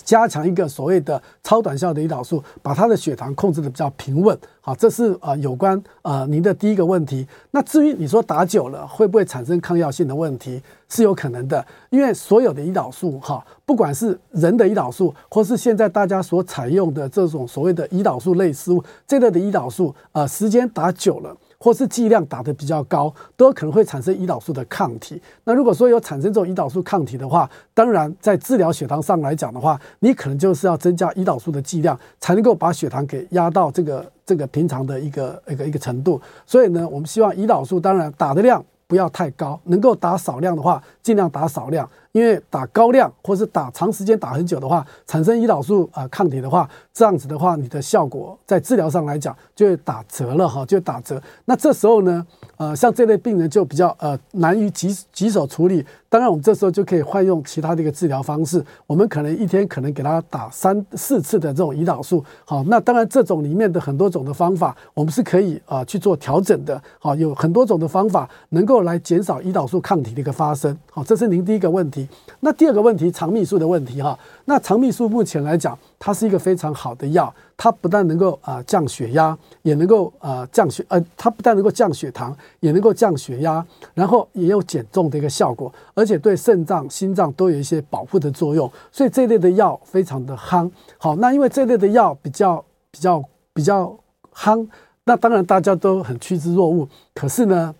[0.03, 4.37] 加强一个所谓的超短效的胰岛素，把他的血糖控制的比较平稳。
[4.61, 7.27] 好，这是呃有关呃您的第一个问题。
[7.51, 21.35] 那至于你说打久了会不会产生抗药性的问题，是有可能的，因为所有的胰岛素哈，不管是人的胰岛素，或是现在大家所采用的这种所谓的胰岛素类似物这类的胰岛素，呃，时间打久了。
[21.57, 25.21] 或是剂量打得比较高，都可能会产生胰岛素的抗体。
[25.43, 36.21] 那如果说有产生这种胰岛素抗体的话，当然在治疗血糖上来讲的话，你可能就是要增加胰岛素的剂量，才能够把血糖给压到这个这个平常的一个一个一个程度。
[36.45, 41.89] 所以呢，我们希望胰岛素当然打的量不要太高，能够打少量的话，尽量打少量。
[42.15, 51.21] 因为打高量或是打长时间打很久的话，产生胰岛素啊、呃、抗体的话，这样子的话，你的效果在治疗上来讲就会打折了哈，就打折。
[51.43, 52.25] 那这时候呢，
[52.55, 55.85] 呃，像这类病人就比较呃难于棘棘手处理。
[56.07, 58.63] 当然，我们这时候就可以换用其他的一个治疗方式。
[58.87, 62.23] 我们可能一天可能给他打三四次的这种胰岛素。
[62.45, 66.81] 好，那当然这种里面的很多种的方法，我们是可以啊、呃、去做调整的。
[66.97, 70.77] 好，有很多种的方法能够来减少胰岛素抗体的一个发生。
[70.89, 72.04] 好，这是您第一个问题。
[72.39, 74.17] 那第二个问题，肠泌素的问题哈。
[74.45, 90.69] 那肠泌素目前来讲，它是一个非常好的药，它不但能够啊、降血压，也能够啊、降血呃，它不但能够降血糖，也能够降血压，然后也有减重的一个效果，而且对肾脏、心脏都有一些保护的作用，所以这类的药非常的夯。
[90.97, 93.97] 好，那因为这类的药比较比较比较
[94.33, 94.67] 夯，
[95.05, 96.87] 那当然大家都很趋之若鹜。
[97.13, 97.73] 可是呢，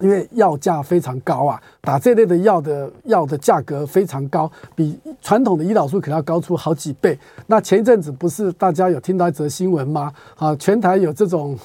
[0.00, 7.16] 因为药价非常高啊，打这类的药的药的价格非常高，比传统的胰岛素可能要高出好几倍。
[7.46, 10.12] 那前一阵子不是大家有听到一则新闻吗？
[10.34, 11.56] 啊，全台有这种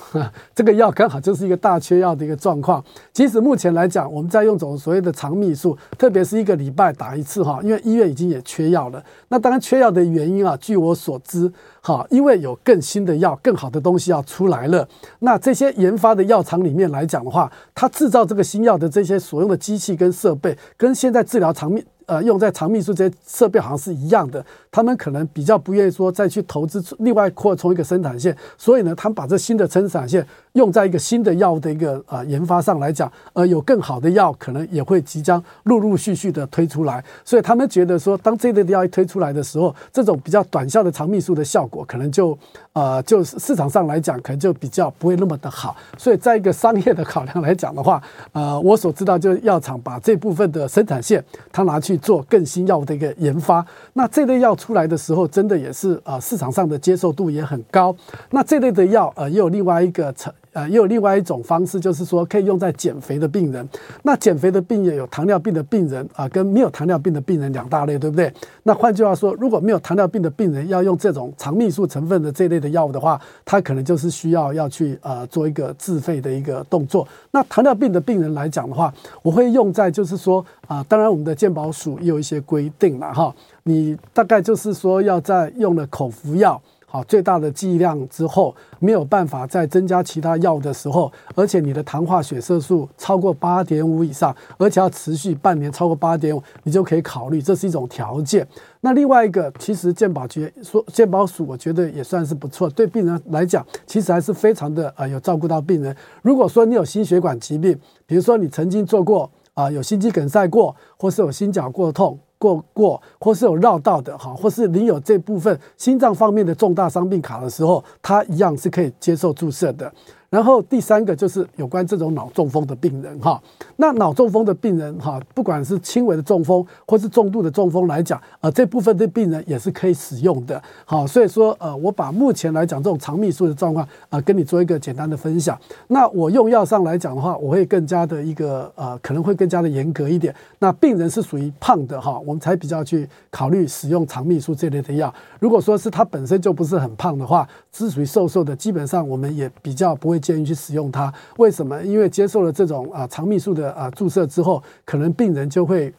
[0.54, 2.84] 这个药刚好就是一个大缺药的一个状况。
[3.12, 9.04] 其实目前来讲，我们在用这种所谓的肠泌素，特别是一个礼拜打一次哈，因为医院已经也缺药了。
[9.30, 11.52] 那当然缺药的原因啊，据我所知。
[11.84, 14.88] 哈，因为有更新的药、更好的东西要出来了。
[15.18, 42.38] 那这些研发的药厂里面来讲的话，它制造这个新药的这些所用的机器跟设备，跟现在治疗肠泌呃用在肠泌素这些设备好像是一样的，他们可能比较不愿意说再去投资另外扩充一个生产线，所以呢，他们把这新的生产线用在一个新的药物的一个呃研发上来讲，呃，有更好的药可能也会即将陆陆续续的推出来，所以他们觉得说，当这类的药一推出来的时候，这种比较短效的肠泌素的效果可能就
[42.74, 48.04] 呃就市场上来讲可能就比较不会那么的好，所以在一个商业的考量来讲的话，
[48.34, 53.66] 呃，我所知道就是药厂把这部分的生产线，他拿去做更新药物的一个研发。
[53.94, 57.96] 那这类药出来的时候，真的也是啊市场上的接受度也很高。
[58.32, 60.34] 那这类的药呃也有另外一个成。
[60.54, 63.68] 呃，也有另外一种方式，就是说可以用在减肥的病人。
[64.04, 68.34] 那减肥的病人有糖尿病的病人啊，跟没有糖尿病的病人两大类，对不对？
[68.64, 77.08] 那换句话说，如果没有糖尿病的病人要用这种肠泌素成分的这类的药物的话，他可能就是需要要去呃做一个自费的一个动作。
[77.32, 83.34] 那糖尿病的病人来讲的话，我会用在就是说啊，当然我们的健保署也有一些规定了哈，
[83.64, 86.62] 你大概就是说要在用了口服药。
[86.92, 98.46] 好，最大的剂量之后没有办法再增加其他药物的时候，而且你的糖化血色素超过八点五以上，而且要持续半年超过八点五，你就可以考虑，这是一种条件。
[98.82, 105.96] 那另外一个，其实健保局说健保署，我觉得也算是不错，对病人来讲，其实还是非常的呃有照顾到病人。
[106.22, 112.20] 如果说你有心血管疾病，比如说你曾经做过啊、有心肌梗塞过，或是有心绞过痛。
[112.42, 119.94] 过过，或是有绕道的哈，或是你有这部分心脏方面的重大伤病卡的时候，它一样是可以接受注射的。
[120.32, 123.40] 然后第三个就是有关这种脑中风的病人哈，
[123.76, 130.60] 那脑中风的病人哈，不管是轻微的中风或是重度的中风来讲，呃，这部分的病人也是可以使用的。
[130.86, 135.60] 好，所以说呃，我把目前来讲这种肠泌素的状况啊，跟你做一个简单的分享。
[135.90, 140.34] 那我用药上来讲的话，我会更加的一个呃，可能会更加的严格一点。
[140.60, 145.14] 那病人是属于胖的哈，我们才比较去考虑使用肠泌素这类的药。
[145.42, 150.20] 如果说是他本身就不是很胖的话，是属于瘦瘦的，基本上我们也比较不会。
[150.22, 151.82] 建议去使用它，为什么？
[151.84, 155.92] 因为接受了这种啊肠泌素的啊注射之后，可能病人就会。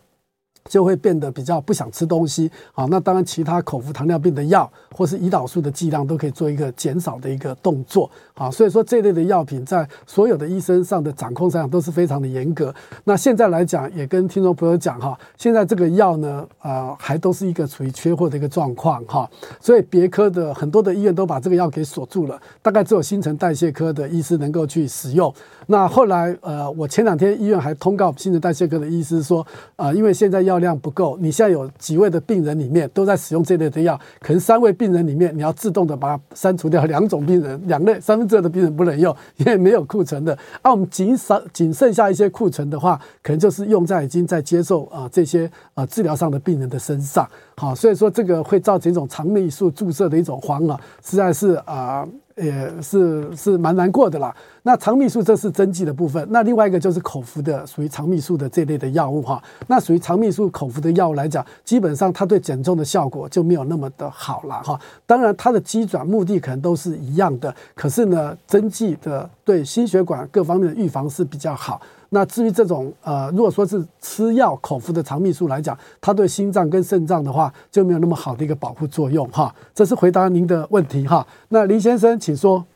[0.69, 12.73] 就会变得比较不想吃东西啊，那当然其他口服糖尿病的药或是胰岛素的剂量都可以做一个减少的一个动作啊，所以说这类的药品在所有的医生上的掌控上都是非常的严格。
[13.05, 19.29] 那现在来讲，也跟听众朋友讲哈，现在这个药呢，啊，还都是一个处于缺货的一个状况哈，
[19.61, 25.35] 所以别科的很多的医院都把这个药给锁住了，大概只有新陈代谢科的医师能够去使用。
[25.67, 29.45] 那后来呃，我前两天医院还通告新陈代谢科的医师说，
[29.77, 30.51] 啊，因为现在药。
[30.53, 40.36] 药量不够，你现在有几位的病人里面都在使用这类的药，可能三位病人里面你要自动的把它删除掉两种病人，两类三分之二的病人不能用，因为没有库存的。
[40.61, 47.26] 啊，我们仅少仅剩下一些库存的话，可能就是用在已经在接受啊这些啊治疗上的病人的身上。
[47.57, 52.07] 好，所以说这个会造成一种肠内素注射的一种慌啊，实在是啊。
[52.37, 54.35] 也是是蛮难过的啦。
[54.62, 59.43] 那肠泌素这是针剂的部分，那另外一个就是口服的，属于肠泌素的这类的药物哈。
[59.66, 64.80] 那属于肠泌素口服的药物来讲，基本上它对减重的效果就没有那么的好了哈。
[65.05, 71.80] 当然它的基转目的可能都是一样的，可是呢，针剂的对心血管各方面的预防是比较好。
[72.15, 79.55] 那至于这种呃，如果说是吃药口服的肠泌素来讲，它对心脏跟肾脏的话就没有那么好的一个保护作用哈。
[79.73, 81.27] 这是回答您的问题哈。
[81.49, 82.67] 那林先生，请说。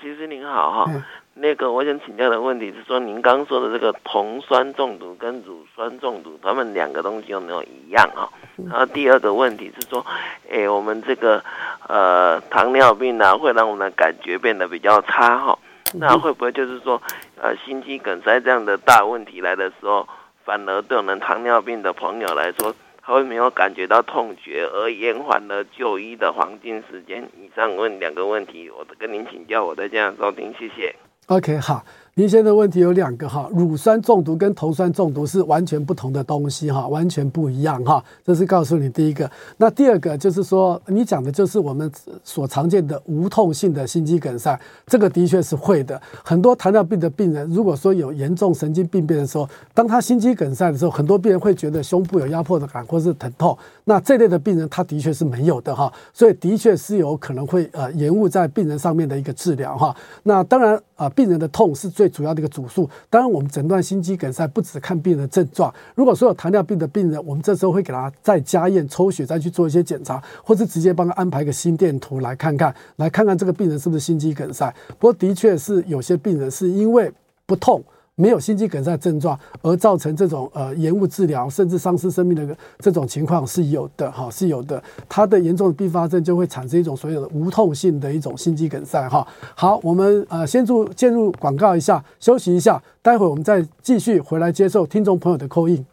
[0.00, 1.02] 其实您好哈，嗯、
[1.34, 8.30] 那个我想请教的问题是说，您刚说的这个酮酸中毒跟乳酸中毒，他们两个东西有没有一样哈？
[8.68, 10.06] 然后第二个问题是说，
[10.48, 11.42] 哎，我们这个
[11.88, 15.58] 呃糖尿病呢、啊，会让我们的感觉变得比较差哈。
[15.94, 17.00] 那会不会就是说，
[17.40, 20.06] 呃，心肌梗塞这样的大问题来的时候，
[20.44, 27.22] 反而对我们糖尿病的朋友来说，他会没有感觉到痛觉，而延缓了就医的黄金时间？
[27.36, 30.94] 以上问两个问题，我跟您请教，我再这样收听，谢谢。
[31.28, 31.82] OK，好。
[32.18, 38.02] 您现在的问题有两个哈，乳酸中毒跟酮酸中毒是完全不同的东西哈，完全不一样哈。
[38.24, 39.30] 这是告诉你第一个。
[39.56, 41.88] 那第二个就是说，你讲的就是我们
[42.24, 46.02] 所常见的无痛性的心肌梗塞，这个的确是会的。
[46.24, 53.56] 很多糖尿病的病人，如果说有严重神经病变的时候，当他心肌梗塞的时候，很多病人会觉得胸部有压迫的感或是疼痛。
[53.84, 59.94] 那这类的病人，他的确是没有的哈，所以的确是有可能会呃延误在病人上面的一个治疗哈。
[60.24, 74.74] 那当然啊，病人的痛是最主要的一个主诉，当然我们诊断心肌梗塞不只看病人的症状，如果说有糖尿病的病人，我们这时候会给他再加验抽血，再去做一些检查，或是直接帮他安排一个心电图来看看，来看看这个病人是不是心肌梗塞。
[74.98, 77.12] 不过的确是有些病人是因为
[77.46, 77.82] 不痛。
[78.18, 84.82] 没有心肌梗塞症状而造成这种呃延误治疗甚至丧失生命的这种情况是有的哈，是有的。
[85.08, 89.24] 它的严重的并发症就会产生一种所有的无痛性的一种心肌梗塞哈。
[89.54, 95.86] 好，我们呃先入进入广告一下，休息一下，待会我们再继续回来接受听众朋友的扣印。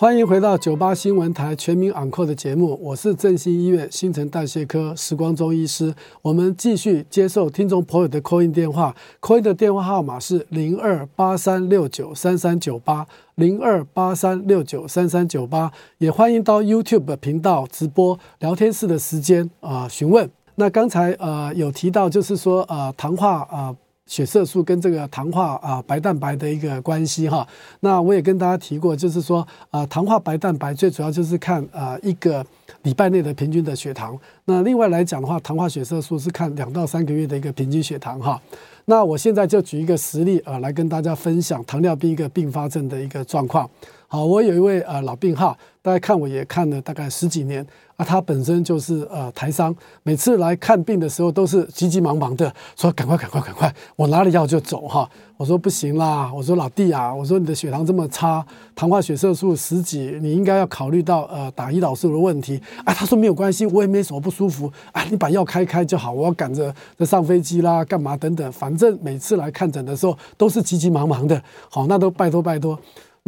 [0.00, 5.92] 欢迎回到九八新闻台全民昂扣的节目，我是振兴医院新陈代谢科时光中医师。
[6.22, 20.30] 我们继续接受听众朋友的 call in 电话，call in 的电话号码是零二八三六九三三九八零二八三六九三三九八，也欢迎到 YouTube 频道直播聊天室的时间啊询问。
[20.54, 23.50] 那刚才呃有提到就是说呃糖化啊。
[23.50, 23.76] 呃
[24.08, 27.46] 血色素跟这个糖化啊白蛋白的一个关系哈，
[27.80, 32.44] 那我也跟大家提过，就是说啊糖化白蛋白最主要就是看啊一个
[32.82, 38.40] 礼拜内的平均的血糖，那另外来讲的话，糖化血色素是看两到三个月的一个平均血糖哈。
[38.86, 43.68] 那我现在就举一个实例啊来跟大家分享糖尿病一个并发症的一个状况。
[44.10, 47.64] 好，我有一位呃老病号，大家看我也看了大概十几年。
[47.98, 55.10] 啊，他本身就是呃台商，每次来看病的时候都是急急忙忙的说赶快赶快赶快，我拿了药就走哈。
[55.36, 62.58] 我说不行啦，我说老弟啊，我说你的血糖这么差，糖化血色素十几，你应该要考虑到呃打胰岛素的问题。
[62.84, 71.42] 啊，他说没有关系，我也没什么不舒服啊，你把药开开就好，我要赶着上飞机啦，干嘛等等，反正每次来看诊的时候都是急急忙忙的。
[71.68, 72.78] 好，那都拜托拜托，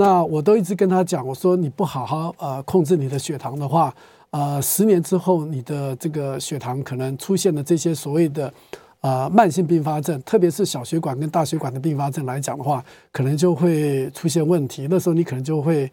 [0.00, 3.94] 那我都一直跟他讲，我说你不好好呃控制你的血糖的话。
[4.30, 8.50] 呃，十年之后，你的这个血糖可能出现了这些所谓的
[9.02, 12.82] 呃慢性并发症，特别是小血管跟大血管的并发症来讲的话，
[13.12, 14.86] 可能就会出现问题。
[14.88, 15.90] 那时候你可能就会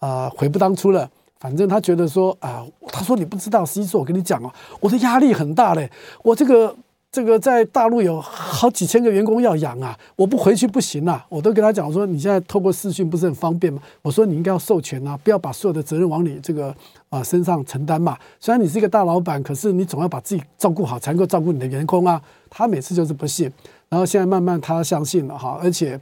[0.00, 1.08] 呃悔不当初了。
[1.38, 4.50] 反正他觉得说啊、他说你不知道，实际上我跟你讲哦，
[4.80, 5.88] 我的压力很大嘞，
[6.24, 6.74] 我这个。
[7.14, 11.24] 这个在大陆有好几千个员工要养啊，我不回去不行啊！
[11.28, 13.80] 我都跟他讲说，你现在透过视讯不是很方便吗？
[14.02, 16.74] 我说你应该要授权啊，不要把所有的责任往你这个
[17.10, 18.18] 啊、身上承担嘛。
[18.40, 22.20] 虽然你是一个大老板，可是你总要把自己照顾好，才能够照顾你的员工啊。
[22.50, 23.48] 他每次就是不信，
[23.88, 26.00] 然后现在慢慢他相信了哈，而且。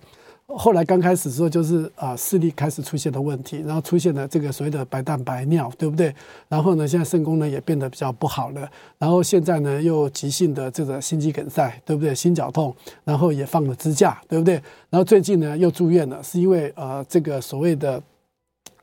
[0.57, 6.15] 后来刚开始的时候，就是啊视力开始出现的问题，然后出现了这个所谓的白蛋白尿，对不对？
[6.49, 8.71] 然后呢，现在肾功能也变得比较不好了。
[8.99, 12.15] 然后现在呢，又急性的这个心肌梗塞，对不对？
[12.15, 12.75] 心绞痛，
[13.05, 14.55] 然后也放了支架，对不对？
[14.91, 18.03] 然后最近呢，又住院了，是因为呃这个所谓的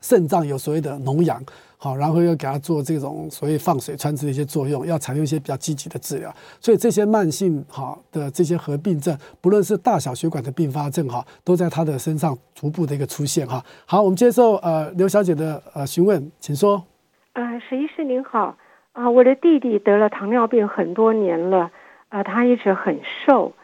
[0.00, 1.42] 肾脏有所谓的脓疡。
[1.82, 6.30] 好，然后又给他做这种所谓放水穿刺的一些作用，要采用一些比较积极的治疗。
[6.60, 13.64] 所以这些慢性哈的这些合并症，不论是大小血管的并发症哈，都在他的身上逐步的一个出现哈。
[13.86, 16.84] 好，我们接受呃刘小姐的呃询问，请说。
[17.32, 18.54] 呃，石医师您好，
[18.92, 21.70] 啊、我的弟弟得了糖尿病很多年了，
[22.10, 23.54] 呃，他一直很瘦，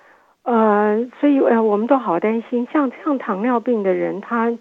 [0.45, 4.57] 呃，所以呃我们都好担心，像像糖尿病的人，他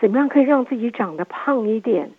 [0.00, 2.12] 怎么样可以让自己长得胖一点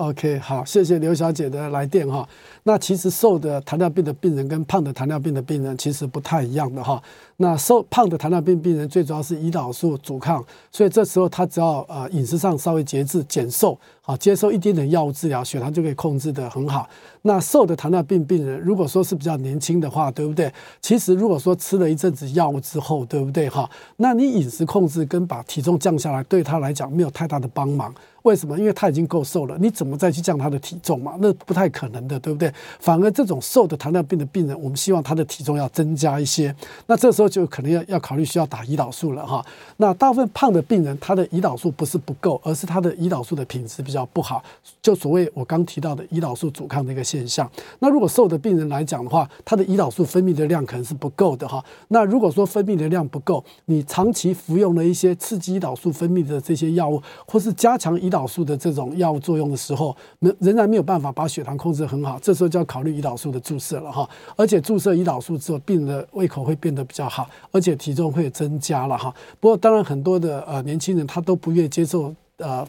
[0.00, 2.26] ？OK，好，谢谢刘小姐的来电哈。
[2.62, 7.02] 那其实瘦的糖尿病的病人跟胖的糖尿病的病人其实不太一样的哈。
[7.36, 10.42] 那瘦胖的糖尿病病人最主要是胰岛素阻抗，
[10.72, 16.88] 所以这时候他只要呃饮食上稍微节制减瘦，好接受一点点药物治疗，血糖就可以控制得很好。
[17.22, 20.50] 那瘦的糖尿病病人如果说是比较年轻的话，对不对？
[20.80, 23.68] 其实如果说吃了一阵子药物之后，对不对哈？
[23.96, 27.94] 那你饮食控制跟把体重降下来，对他来讲没有太大的帮忙。
[28.22, 28.58] 为什么？
[28.58, 31.14] 因为他已经够瘦了，你怎么再去降他的体重嘛？
[31.20, 32.52] 那不太可能的，对不对？
[32.78, 36.54] 反而这种瘦的糖尿病的病人，我们希望他的体重要增加一些。
[36.86, 39.44] 那这时候就可能要要考虑需要打胰岛素了哈。
[39.78, 44.42] 那大部分胖的病人，他的胰岛素不是不够，而是他的胰岛素的品质比较不好，
[44.82, 47.50] 就所谓我刚提到的胰岛素阻抗的一个现象。
[47.78, 51.64] 那如果瘦的病人来讲的话，他的胰岛素分泌的量可能是不够的哈。
[51.88, 64.08] 那如果说分泌的量不够，你长期服用了一些刺激胰岛素分泌的这些药物，或是加强胰胰岛素的这种药物作用的时候，仍仍然没有办法把血糖控制很好，这时候就要考虑胰岛素的注射了哈。
[64.34, 69.14] 而且注射胰岛素之后，病人的胃口会变得比较好，而且体重会增加了哈。
[69.38, 72.66] 不过当然很多的呃年轻人他都不愿意接受呃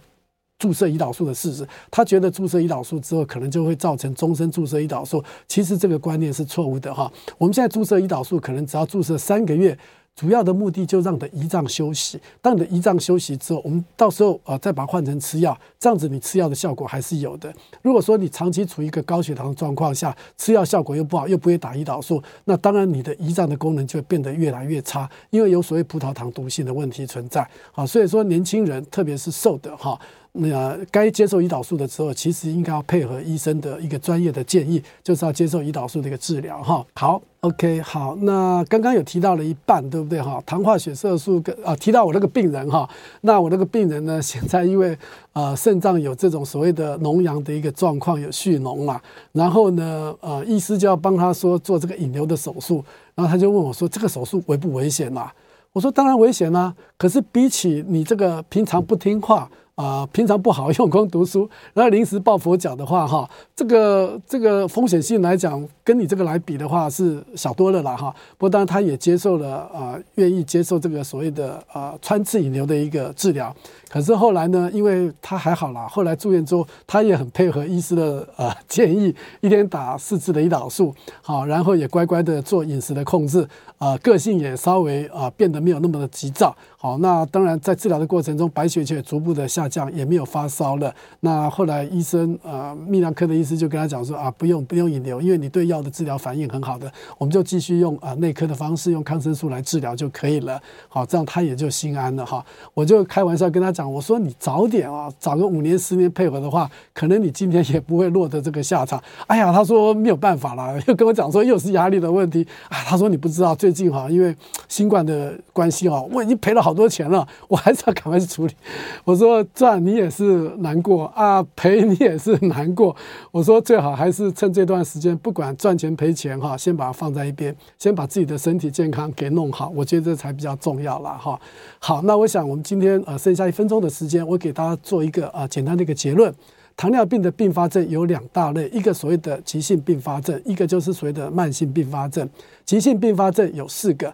[0.59, 7.11] 注射胰岛素的事实，他觉得注射胰岛素之后可能就会造成终身注射胰岛素，其实这个观念是错误的哈。
[7.39, 9.75] 我们现在注射胰岛素可能只要注射三个月。
[10.15, 12.19] 主要的目的就让你的胰脏休息。
[12.41, 17.51] 当你的胰脏休息之后，我们到时候呃再把它换成吃药，这样子你吃药的效果还是有的。
[17.81, 27.49] 如果说你长期处于一个高血糖的状况下，吃药效果又不好，又不会打胰岛素，那当然你的胰脏的功能就会变得越来越差，因为有所谓葡萄糖毒性的问题存在。
[27.71, 29.99] 好，所以说年轻人特别是瘦的哈，
[30.33, 36.85] 那该接受胰岛素的时候，其实应该要配合医生的一个专业的建议，就是要接受胰岛素的一个治疗哈。
[36.93, 37.21] 好。
[37.41, 40.39] OK，好，那刚刚有提到了一半，对不对哈？
[40.45, 42.87] 糖化血色素跟啊，提到我那个病人哈，
[43.21, 44.95] 那我那个病人呢，现在因为
[45.33, 49.01] 呃肾脏有这种所谓的脓疡的一个状况，有蓄脓嘛，
[49.31, 55.33] 然后呢，呃，医师就要帮他说做这个引流的手术，然后他就问我说，这个手术危不危险啊？
[55.73, 59.49] 我说当然危险啊，可是比起你这个平常不听话。
[59.75, 68.13] 啊、平常不好用功读书，然后临时抱佛脚的话，哈，这个这个风险性来讲，跟你这个来比的话是小多了啦，哈。
[68.37, 73.55] 不过当然他也接受了啊，愿、意接受这个所谓的啊、穿刺引流的一个治疗。
[73.89, 83.47] 可是后来呢，因为他还好啦，后来住院之后，他也很配合医师的呃建议，一天打四次的胰岛素，好，然后也乖乖的做饮食的控制，
[83.81, 86.55] 啊、个性也稍微啊、变得没有那么的急躁。
[86.77, 90.93] 好，那当然在治疗的过程中，白血球也逐步的下降，也没有发烧了。
[91.19, 100.61] 那后来医生呃，泌尿科的医师就跟他讲说啊，不用不用引流，因为你对药的治疗反应很好的，我们就继续用啊内科的方式，用抗生素来治疗就可以了。
[100.87, 102.45] 好，这样他也就心安了哈。
[102.75, 109.01] 我就开玩笑跟他讲，我说你早点啊，早个五年十年配合的话，可能你今天也不会落得这个下场。
[109.27, 112.77] 哎呀，他说没有办法了，又跟我讲说又是压力的问题啊。
[112.85, 114.35] 他说你不知道最近哈，因为
[114.67, 116.71] 新冠的关系哈，我已经赔了好。
[116.71, 118.53] 多钱了， 我还是要赶快去处理。
[119.03, 122.95] 我说赚你也是难过啊，赔你也是难过。
[123.29, 129.69] 我说最好还是趁这段时间，不管赚钱赔钱哈，先把它放在一边，先把自己的身体健康给弄好。
[129.75, 131.37] 我觉得这才比较重要了哈。
[131.79, 136.33] 好，那我想我们今天呃剩下一分钟的时间，我给大家做一个呃简单的一个结论：
[136.75, 142.27] 糖尿病的并发症有两大类，一个所谓的急性并发症，一个就是所谓的慢性并发症。
[142.65, 144.13] 急性并发症有四个。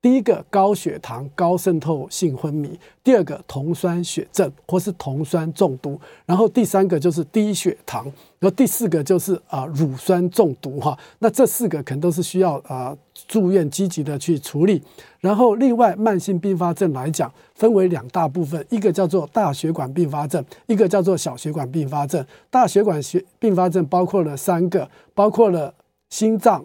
[0.00, 2.68] 第一个高血糖、高渗透性昏迷；
[3.02, 8.04] 第二个酮酸血症或是酮酸中毒；然后第三个就是低血糖；
[8.38, 10.96] 然后第四个就是啊、呃、乳酸中毒哈。
[11.18, 14.80] 那这四个可能都是需要啊、呃、住院积极的去处理。
[15.18, 22.24] 然后另外慢性并发症来讲，分为两大部分，一个叫做大血管并发症，一个叫做小血管并发症。
[22.50, 25.74] 大血管血并发症包括了三个，包括了
[26.08, 26.64] 心脏、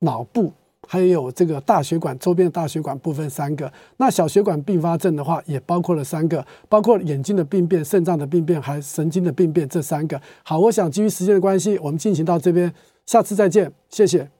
[0.00, 0.52] 脑部。
[0.86, 10.20] 还有这个大血管周边的大血管部分三个，那小血管并发症的话也包括了三个，包括眼睛的病变、肾脏的病变，还神经的病变这三个。
[10.42, 12.72] 好，我想基于时间的关系，我们进行到这边，
[13.06, 14.34] 下次再见，谢谢。